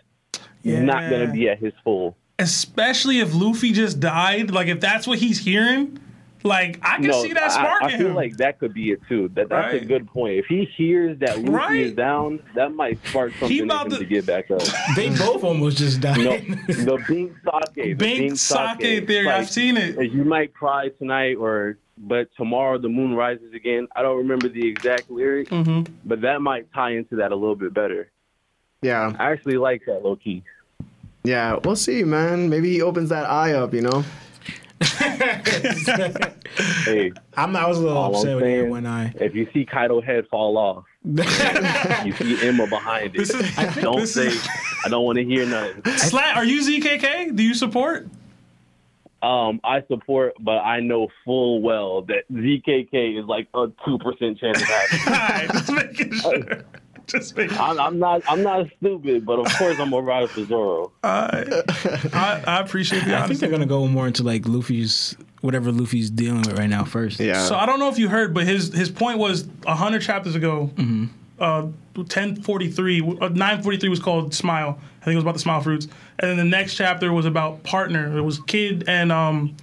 [0.62, 2.16] not gonna be at his full.
[2.38, 4.50] especially if Luffy just died.
[4.52, 5.98] Like if that's what he's hearing,
[6.48, 8.14] Like I can no, see that I- sparking I, feel him.
[8.14, 9.28] like that could be it too.
[9.34, 9.82] That that's Right.
[9.82, 10.34] a good point.
[10.38, 11.76] If he hears that Luffy Right.
[11.80, 14.62] is down, that might spark something in him to- to get back up.
[14.96, 16.18] They both almost just died.
[16.18, 17.74] No, the Binks' Sake.
[17.74, 19.26] the Binks' sake theory.
[19.26, 20.10] Like, I've seen it.
[20.12, 23.88] You might cry tonight, or but tomorrow the moon rises again.
[23.96, 25.92] I don't remember the exact lyric, Mm-hmm.
[26.04, 28.10] but that might tie into that a little bit better.
[28.82, 30.44] Yeah, I actually like that low key.
[31.24, 31.58] yeah.
[31.64, 32.48] We'll see, man.
[32.48, 33.74] Maybe he opens that eye up.
[33.74, 34.04] You know.
[36.84, 39.12] Hey, I'm, I was a little All I'm upset with saying- that one eye.
[39.20, 41.22] if you see Kaido head fall off, you
[42.12, 43.18] see Enma behind it.
[43.18, 44.48] This don't say is-
[44.84, 45.82] I don't want to hear nothing.
[45.96, 47.34] Slat, are you ZKK?
[47.36, 48.08] Do you support?
[49.22, 54.38] Um, I support, but I know full well that ZKK is like a two percent
[54.38, 55.14] chance of happening.
[55.14, 56.64] Alright, just making sure.
[57.18, 57.56] Just making.
[57.56, 58.22] I'm, I'm not.
[58.28, 60.92] I'm not stupid, but of course I'm a rider for Zoro.
[61.02, 61.48] Alright.
[62.12, 66.10] I, I appreciate the I think they're gonna go more into like Luffy's whatever Luffy's
[66.10, 67.18] dealing with right now first.
[67.18, 67.40] Yeah.
[67.44, 70.70] So I don't know if you heard, but his his point was hundred chapters ago.
[70.74, 71.06] Mm-hmm.
[71.38, 71.68] Uh,
[72.08, 74.78] ten forty three, uh, nine forty three was called Smile.
[75.00, 75.86] I think it was about the Smile fruits,
[76.18, 78.18] and then the next chapter was about partner.
[78.18, 79.56] It was Kid and um,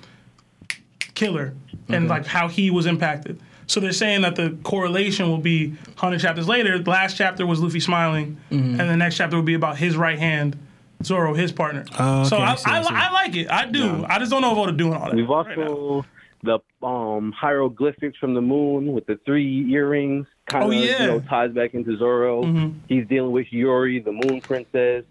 [1.13, 1.53] Killer,
[1.89, 3.39] and like how he was impacted.
[3.67, 6.77] So they're saying that the correlation will be hundred chapters later.
[6.79, 10.19] The last chapter was Luffy smiling, and the next chapter will be about his right
[10.19, 10.57] hand,
[11.03, 11.85] Zoro, his partner.
[11.99, 12.89] Oh, okay, so I I, see, I I, see.
[12.93, 13.51] I like it.
[13.51, 14.05] I do.
[14.07, 15.15] I just don't know if I'm doing all that.
[15.15, 15.67] We've right now.
[15.67, 16.05] also
[16.43, 20.27] the um hieroglyphics from the moon with the three earrings.
[20.45, 21.01] Kind of Oh, yeah.
[21.01, 22.43] you know ties back into Zoro.
[22.43, 22.75] Mhm.
[22.87, 25.03] He's dealing with Yuri, the Moon Princess,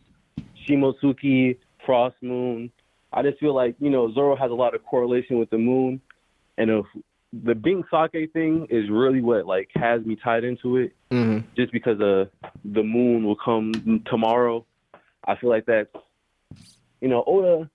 [0.68, 2.70] Shimotsuki, Frost Moon.
[3.12, 6.00] I just feel like you know Zoro has a lot of correlation with the moon,
[6.59, 6.86] and if
[7.43, 11.72] the Binks' Sake thing is really what like has me tied into it, hmm just
[11.72, 12.26] because uh
[12.64, 14.64] the moon will come tomorrow.
[15.26, 15.91] I feel like that's
[17.01, 17.68] you know Oda.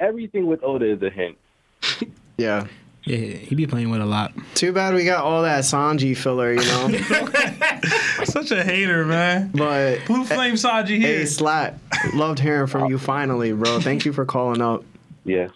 [0.00, 1.38] Everything with Oda is a hint.
[2.38, 2.68] Yeah.
[3.02, 4.32] Yeah, he be playing with a lot.
[4.54, 8.24] Too bad we got all that Sanji filler, you know.
[8.24, 9.50] Such a hater, man.
[9.54, 11.26] but Blue Flame Sanji hey, here.
[11.26, 11.78] Slat,
[12.14, 13.80] loved hearing from you finally, bro.
[13.80, 14.84] Thank you for calling up.
[15.24, 15.50] Yes.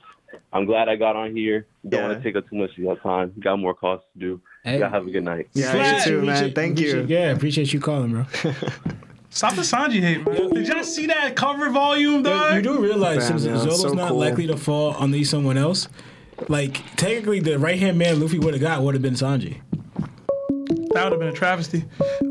[0.53, 1.66] I'm glad I got on here.
[1.88, 2.09] Don't Yeah.
[2.09, 3.32] want to take up too much of your time.
[3.40, 4.40] Got more calls to do.
[4.64, 4.78] Hey.
[4.80, 5.48] Y'all have a good night.
[5.55, 6.07] Yeah, Slat.
[6.07, 6.28] you too, man.
[6.28, 7.16] Appreciate- Thank appreciate- you.
[7.16, 8.26] Yeah, appreciate you calling, bro.
[9.30, 10.50] Stop the Sanji hate, man.
[10.50, 12.55] Did y'all see that cover volume, dog?
[12.57, 14.18] You do realize Fam, since Zolo's so not cool.
[14.18, 15.88] likely to fall on underneath someone else,
[16.48, 19.61] like technically the right hand man Luffy would have got would have been Sanji.
[20.92, 21.84] That would have been a travesty.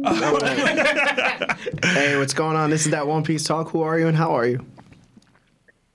[1.83, 2.69] Hey, what's going on?
[2.69, 3.69] This is that One Piece talk.
[3.69, 4.65] Who are you and how are you?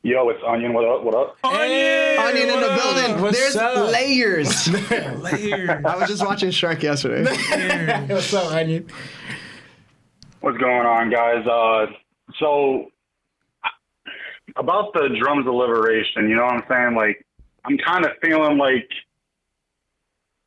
[0.07, 0.73] Yo, it's Onion.
[0.73, 1.03] What up?
[1.03, 1.37] What up?
[1.43, 3.21] Onion, Onion in the building.
[3.21, 3.91] What's There's up?
[3.91, 4.69] layers.
[5.21, 5.69] Layers.
[5.69, 7.25] I was just watching Shrek yesterday.
[7.51, 8.09] Layers.
[8.09, 8.89] What's up, Onion?
[10.43, 11.45] What's going on, guys?
[11.45, 11.87] Uh,
[12.39, 12.87] so
[14.55, 16.95] about the drums of liberation, you know what I'm saying?
[16.95, 17.27] Like,
[17.65, 18.89] I'm kind of feeling like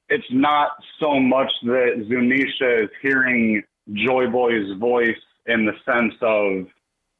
[0.07, 0.69] it's not
[1.01, 6.67] so much that Zunisha is hearing Joy Boy's voice in the sense of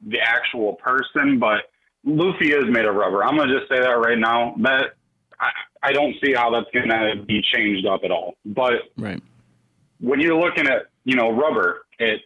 [0.08, 1.69] the actual person, but
[2.04, 3.22] Luffy is made of rubber.
[3.24, 4.54] I'm gonna just say that right now.
[4.58, 4.94] That
[5.38, 5.50] I,
[5.82, 8.34] I don't see how that's gonna be changed up at all.
[8.44, 9.22] But Right.
[10.00, 12.22] when you're looking at you know rubber, it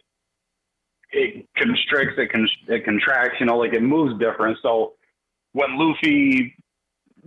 [1.11, 4.57] it constricts, it con- it contracts, you know, like it moves different.
[4.61, 4.93] So
[5.53, 6.55] when Luffy,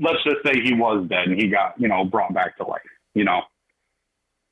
[0.00, 2.80] let's just say he was dead and he got you know brought back to life,
[3.14, 3.42] you know,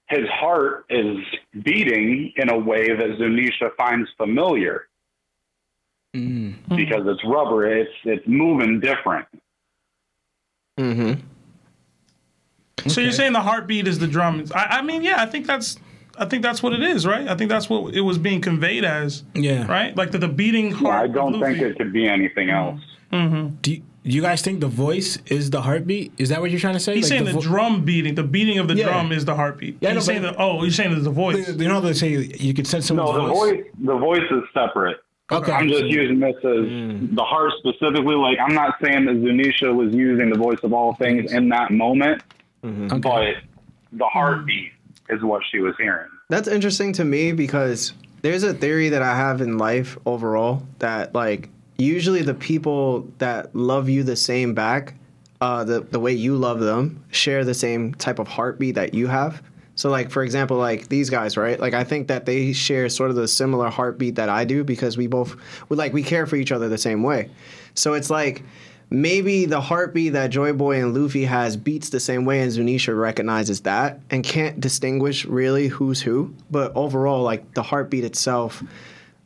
[0.09, 1.16] his heart is
[1.62, 4.88] beating in a way that Zunisha finds familiar
[6.16, 6.76] Mm.
[6.76, 7.66] because it's rubber.
[7.70, 9.26] It's it's moving different.
[10.78, 11.20] mm-hmm.
[12.88, 14.44] So you're saying the heartbeat is the drum?
[14.54, 15.76] I, I mean, yeah, I think that's,
[16.18, 17.26] I think that's what it is, right?
[17.26, 19.66] I think that's what it was being conveyed as, Yeah.
[19.66, 19.96] right?
[19.96, 21.10] Like the, the beating heart.
[21.10, 22.80] I don't think it could be anything else.
[23.10, 26.12] Do you, do you guys think the voice is the heartbeat?
[26.18, 26.94] Is that what you're trying to say?
[26.94, 28.84] He's saying the, vo- drum beating, the beating of the Yeah.
[28.84, 29.78] drum is the heartbeat.
[29.80, 31.48] Yeah, he's know, saying but- the oh, you're saying it's the voice.
[31.48, 34.98] You know, they say you could sense someone's No, the voice the voice is separate.
[35.31, 35.51] Okay.
[35.51, 37.14] I'm just using this as mm.
[37.14, 38.14] the heart specifically.
[38.14, 41.72] Like I'm not saying that Zunisha was using the voice of all things in that
[41.72, 42.22] moment,
[42.62, 42.93] mm-hmm.
[42.93, 42.99] Okay.
[43.01, 45.16] but the heartbeat mm.
[45.16, 46.09] is what she was hearing.
[46.29, 51.14] That's interesting to me because there's a theory that I have in life overall that
[51.14, 54.95] like usually the people that love you the same back,
[55.41, 59.09] uh, the the way you love them, share the same type of heartbeat that you
[59.09, 59.43] have.
[59.77, 61.61] So like for example, like these guys, right?
[61.61, 64.97] Like I think that they share sort of the similar heartbeat that I do because
[64.97, 65.37] we both
[65.68, 67.31] we like we care for each other the same way.
[67.74, 68.43] So it's like
[68.91, 72.99] maybe the heartbeat that Joy Boy and Luffy has beats the same way, and Zunisha
[72.99, 76.35] recognizes that and can't distinguish really who's who.
[76.51, 78.62] But overall, like the heartbeat itself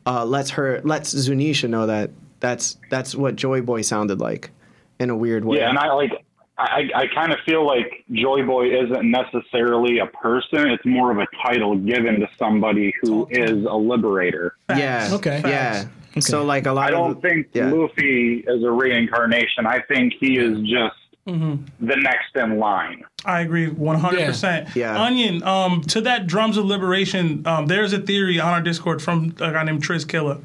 [0.05, 4.51] uh, lets her lets Zunisha know that that's that's what Joy Boy sounded like
[4.99, 5.59] in a weird way.
[5.59, 6.25] Yeah, and I like
[6.61, 10.69] I, I kind of feel like Joy Boy isn't necessarily a person.
[10.69, 14.57] It's more of a title given to somebody who is a liberator.
[14.69, 15.09] Yeah.
[15.13, 15.41] Okay.
[15.45, 15.87] Yeah.
[16.19, 17.71] So like a lot I don't think yeah.
[17.71, 19.67] Luffy is a reincarnation.
[19.67, 20.97] I think he is just
[21.27, 23.05] the next in line.
[23.25, 24.43] I agree 100%.
[24.43, 24.71] Yeah.
[24.75, 25.03] Yeah.
[25.03, 29.35] Onion, um, to that Drums of Liberation, um, there's a theory on our Discord from
[29.41, 30.39] a guy named Tris Killer.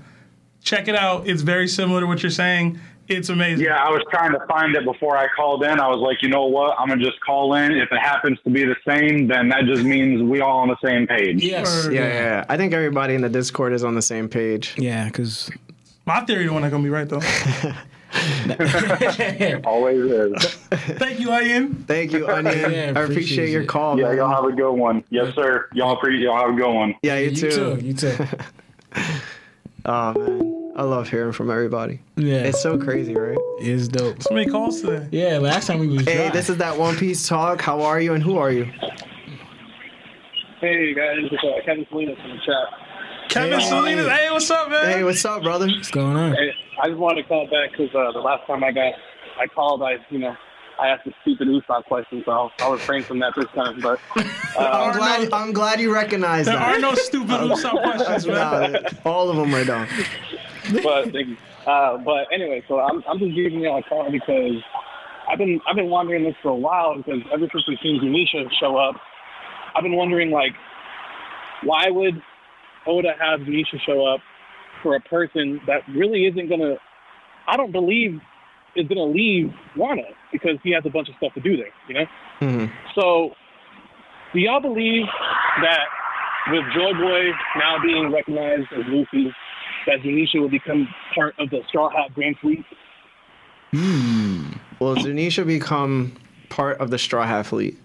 [0.61, 1.27] Check it out.
[1.27, 2.79] It's very similar to what you're saying.
[3.07, 3.63] It's amazing.
[3.65, 5.79] Yeah, I was trying to find it before I called in.
[5.79, 6.75] I was like, you know what?
[6.79, 7.71] I'm gonna just call in.
[7.73, 10.77] If it happens to be the same, then that just means we all on the
[10.83, 11.43] same page.
[11.43, 11.85] Yes.
[11.85, 11.93] Word.
[11.93, 12.45] yeah, yeah, yeah.
[12.49, 14.73] I think everybody in the Discord is on the same page.
[14.77, 15.51] Yeah, because
[16.07, 17.21] My theory, the one that's going to be right, though.
[19.65, 20.33] Always is.
[20.97, 21.83] Thank you, Onion.
[21.87, 22.55] Thank you, Onion.
[22.71, 23.67] Yeah, I appreciate appreciate your it.
[23.67, 24.17] call, Yeah, man.
[24.17, 25.03] y'all have a good one.
[25.09, 25.67] Yes, sir.
[25.73, 26.95] Y'all pre- y'all have a good one.
[27.03, 27.51] yeah, you, you too.
[27.51, 27.79] too.
[27.85, 28.15] You too.
[29.87, 31.99] Oh man, I love hearing from everybody.
[32.15, 33.37] Yeah, It's so crazy, right?
[33.59, 34.21] it's dope.
[34.23, 35.07] So many calls today.
[35.11, 36.29] Yeah, last time we was Hey, dry.
[36.31, 37.61] this is that One Piece talk.
[37.61, 38.65] How are you and who are you?
[40.61, 43.29] Hey guys, it's uh, Kevin Salinas in the chat.
[43.29, 43.69] Kevin Hey.
[43.69, 44.07] Salinas.
[44.07, 44.85] Hey, what's up, man?
[44.85, 45.67] Hey, what's up, brother?
[45.67, 46.33] What's going on?
[46.33, 48.93] Hey, I just wanted to call back because uh, the last time I got,
[49.39, 50.35] I called, I you know,
[50.79, 53.79] I asked a stupid Usopp question, so I'll, I'll refrain from that this time.
[53.81, 53.99] But
[54.57, 55.29] I'm glad.
[55.29, 58.71] no- I'm glad you recognize there are no stupid Usopp questions, man.
[58.73, 59.87] Nah, all of them are dumb.
[60.83, 61.37] but thank you.
[61.65, 64.61] Uh, but anyway, so I'm I'm just giving y'all a call because
[65.29, 68.47] I've been I've been wondering this for a while because ever since we've seen Zunisha
[68.59, 68.95] show up,
[69.75, 70.53] I've been wondering like
[71.63, 72.21] why would
[72.85, 74.19] Oda have Zunisha show up
[74.83, 76.75] for a person that really isn't gonna
[77.47, 78.19] I don't believe
[78.75, 81.93] is gonna leave Wano because he has a bunch of stuff to do there, you
[81.93, 82.05] know?
[82.41, 82.71] Mhm.
[82.93, 83.35] So
[84.33, 85.05] do y'all believe
[85.61, 85.85] that
[86.51, 89.33] with Joy Boy now being recognized as Luffy,
[89.87, 92.65] that Zunisha will become part of the Straw Hat Grand Fleet?
[94.79, 96.13] Will Zunisha become
[96.49, 97.77] part of the Straw Hat Fleet?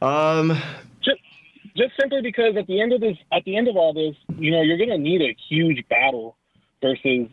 [0.00, 0.56] Um,
[1.02, 1.20] Just,
[1.76, 4.50] just simply because at the end of this, at the end of all this, you
[4.50, 6.36] know, you're gonna need a huge battle
[6.80, 7.28] versus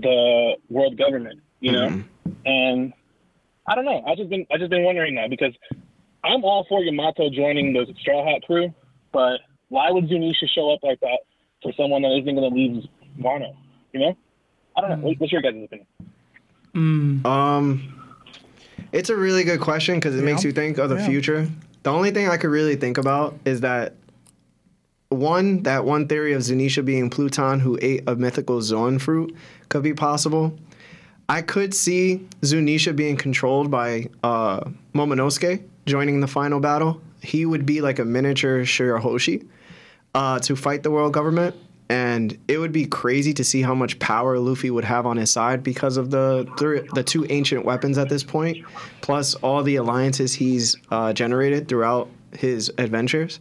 [0.00, 2.30] the world government, you know, mm-hmm.
[2.46, 2.92] and
[3.66, 4.02] I don't know.
[4.06, 5.52] I just been, I just been wondering that because
[6.24, 8.72] I'm all for Yamato joining the Straw Hat crew,
[9.12, 11.20] but why would Zunisha show up like that
[11.62, 12.84] for someone that isn't gonna leave
[13.18, 13.54] Wano?
[13.92, 14.16] You know,
[14.76, 14.96] I don't know.
[14.96, 15.02] Mm.
[15.02, 15.86] What- What's your guys' opinion?
[16.74, 17.26] Mm.
[17.26, 18.14] um,
[18.92, 21.06] it's a really good question because it makes you think of the Yeah.
[21.06, 21.48] future.
[21.82, 23.94] The only thing I could really think about is that
[25.10, 29.36] one, that one theory of Zunisha being Pluton who ate a mythical Zoan fruit
[29.68, 30.56] could be possible.
[31.28, 34.60] I could see Zunisha being controlled by uh,
[34.94, 37.00] Momonosuke joining the final battle.
[37.22, 39.46] He would be like a miniature Shirahoshi
[40.14, 41.54] uh, to fight the world government.
[41.88, 45.32] And it would be crazy to see how much power Luffy would have on his
[45.32, 48.64] side because of the thr the two ancient weapons at this point,
[49.00, 53.40] plus all the alliances he's uh, generated throughout his adventures,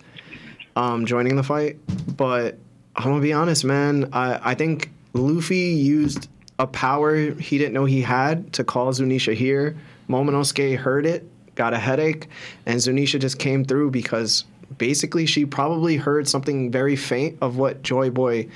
[0.80, 1.78] um, joining the fight.
[2.16, 2.58] But
[2.96, 4.10] I'm gonna be honest, man.
[4.14, 9.34] I, I think Luffy used a power he didn't know he had to call Zunisha
[9.34, 9.78] here.
[10.10, 12.28] Momonosuke heard it, got a headache,
[12.66, 14.46] and Zunisha just came through because
[14.78, 18.48] basically she probably heard something very faint of what Joy Boy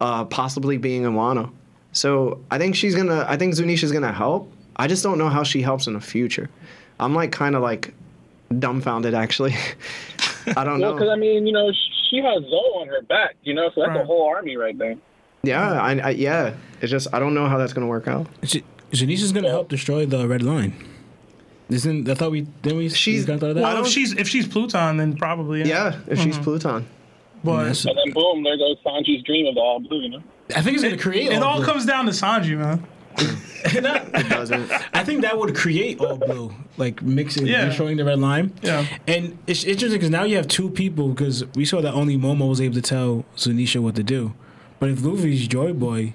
[0.00, 1.52] uh, possibly being in Wano.
[1.92, 3.26] So I think she's gonna.
[3.28, 4.50] I think Zunisha's gonna help.
[4.76, 6.48] I just don't know how she helps in the future.
[6.98, 7.92] I'm like kind of like
[8.58, 9.54] dumbfounded actually.
[10.56, 10.94] I don't Well, know.
[10.94, 11.70] because I mean, you know,
[12.10, 14.96] she has Zou on her back, you know, so that's a whole army right there.
[15.42, 16.54] Yeah, I, I yeah.
[16.80, 18.26] It's just I don't know how that's gonna work out.
[18.42, 20.74] J- Janisha's gonna help destroy the red line.
[21.70, 22.88] Isn't I thought we didn't we?
[22.88, 23.62] She's- we got thought of that?
[23.62, 25.66] Well, if she's if she's Pluton, then probably yeah.
[25.66, 26.44] Yeah, if she's mm-hmm.
[26.44, 26.86] Pluton.
[27.42, 30.22] But And then boom, there goes Sanji's dream of the all blue, you know.
[30.54, 31.32] I think it's gonna create.
[31.32, 31.66] it all all blue.
[31.66, 32.86] comes down to Sanji, man.
[33.64, 34.70] It doesn't.
[34.94, 37.66] I think that would create all blue, like mixing, Yeah.
[37.66, 38.52] destroying the red line.
[38.62, 38.86] Yeah.
[39.06, 42.48] And it's interesting because now you have two people because we saw that only Momo
[42.48, 44.32] was able to tell Zunisha what to do,
[44.78, 46.14] but if Luffy's Joy Boy,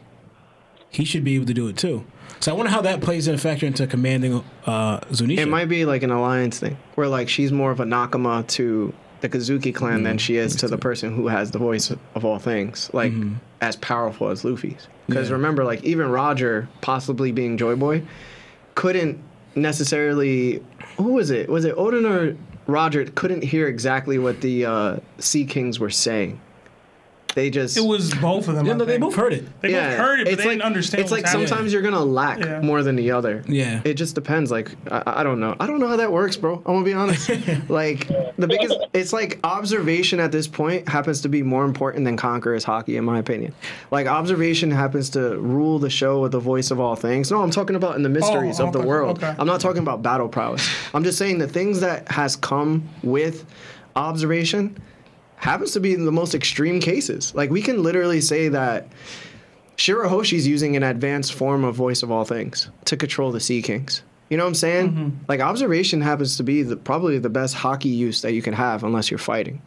[0.89, 2.03] he should be able to do it too.
[2.39, 5.39] So I wonder how that plays in a factor into commanding uh, Zunisha.
[5.39, 8.93] It might be like an alliance thing where like she's more of a Nakama to
[9.22, 12.38] the Kozuki clan than she is to the person who has the voice of all
[12.39, 13.14] things, like
[13.62, 14.88] as powerful as Luffy's.
[15.08, 15.36] Because Yeah.
[15.36, 18.03] remember, like even Roger, possibly being Joy Boy,
[18.76, 19.20] couldn't
[19.56, 20.64] necessarily.
[20.97, 21.49] Who was it?
[21.49, 22.36] Was it Oden or
[22.68, 23.06] Roger?
[23.06, 26.39] Couldn't hear exactly what the uh, Sea Kings were saying.
[27.36, 28.66] They just It was both of them.
[28.66, 29.46] Yeah, I no, they both heard it.
[29.62, 31.02] They both heard it, but it's they like, didn't understand.
[31.02, 31.48] It's what's like happening.
[31.48, 32.62] sometimes you're gonna lack Yeah.
[32.62, 33.44] more than the other.
[33.48, 33.82] Yeah.
[33.84, 34.52] It just depends.
[34.52, 35.56] Like I, I don't know.
[35.60, 36.56] I don't know how that works, bro.
[36.56, 37.30] I'm gonna be honest.
[37.70, 38.08] like
[38.38, 42.64] the biggest, it's like observation at this point happens to be more important than Conquerors
[42.66, 43.54] haki, in my opinion.
[43.92, 47.32] Like observation happens to rule the show with the voice of all things.
[47.32, 49.18] No, I'm talking about in the mysteries Oh, of the okay, world.
[49.22, 49.36] okay.
[49.38, 50.68] I'm not talking about battle prowess.
[50.94, 53.46] I'm just saying the things that has come with
[53.96, 54.78] observation
[55.38, 57.34] happens to be in the most extreme cases.
[57.36, 58.88] Like we can literally say that
[59.78, 64.02] Shirahoshi's using an advanced form of voice of all things to control the Sea Kings.
[64.30, 64.92] You know what I'm saying?
[64.92, 65.10] Mm-hmm.
[65.28, 68.84] Like observation happens to be the, probably the best haki use that you can have
[68.84, 69.62] unless you're fighting.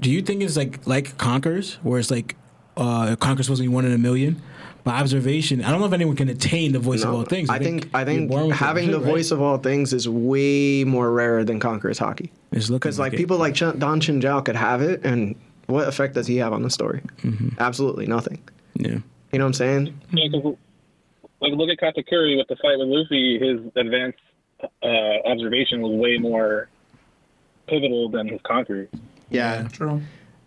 [0.00, 2.36] Do you think it's like like Conquerors, where it's like
[2.76, 4.40] uh, Conquerors supposed to be one in a million?
[4.84, 7.50] By observation, I don't know if anyone can attain the voice of all things.
[7.50, 9.06] I think I you're think born with it, having the right?
[9.10, 12.30] voice of all things is way more rare than Conquerors haki.
[12.52, 13.16] It's Because like it.
[13.16, 15.34] people like Ch- Don Chinjao could have it, and
[15.66, 17.02] what effect does he have on the story?
[17.22, 17.50] Mm-hmm.
[17.60, 18.38] Absolutely nothing.
[18.74, 18.98] Yeah.
[19.32, 20.00] You know what I'm saying?
[20.12, 20.56] Yeah, 'cause,
[21.40, 23.38] like look at Katakuri with the fight with Luffy.
[23.38, 24.18] His advanced
[24.82, 24.86] uh,
[25.26, 26.68] observation was way more
[27.66, 28.88] pivotal than his conquer.
[29.30, 29.68] Yeah.
[29.68, 30.02] True.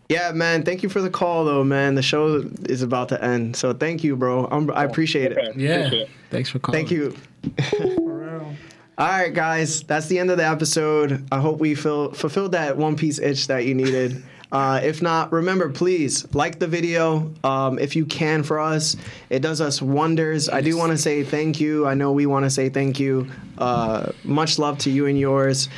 [0.10, 0.64] Yeah, man.
[0.64, 1.96] Thank you for the call, though, man.
[1.96, 4.48] The show is about to end, so thank you, bro.
[4.52, 5.56] I'm, I appreciate it.
[5.56, 5.76] Yeah.
[5.76, 6.10] appreciate it.
[6.30, 6.86] Thanks for calling.
[6.86, 7.16] Thank you.
[8.96, 11.26] All right, guys, that's the end of the episode.
[11.32, 14.24] I hope we fill, fulfilled that One Piece itch that you needed.
[14.54, 18.96] Uh, if not, remember, please like the video um, if you can for us.
[19.32, 20.48] It does us wonders.
[20.48, 21.88] I do want to say thank you.
[21.88, 23.28] I know we want to say thank you.
[23.58, 25.70] Uh, much love to you and yours.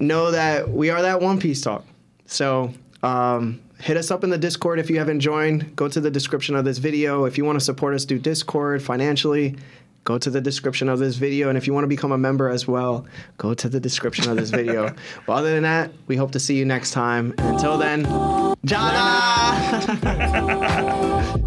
[0.00, 1.84] Know that we are that One Piece talk.
[2.24, 2.72] So
[3.06, 5.76] um, hit us up in the Discord if you haven't joined.
[5.76, 7.24] Go to the description of this video.
[7.24, 9.54] If you want to support us through Discord financially,
[10.04, 11.48] go to the description of this video.
[11.48, 13.06] And if you want to become a member as well,
[13.38, 14.94] go to the description of this video.
[15.26, 17.32] but other than that, we hope to see you next time.
[17.38, 18.04] And until then,
[18.64, 19.82] Jana!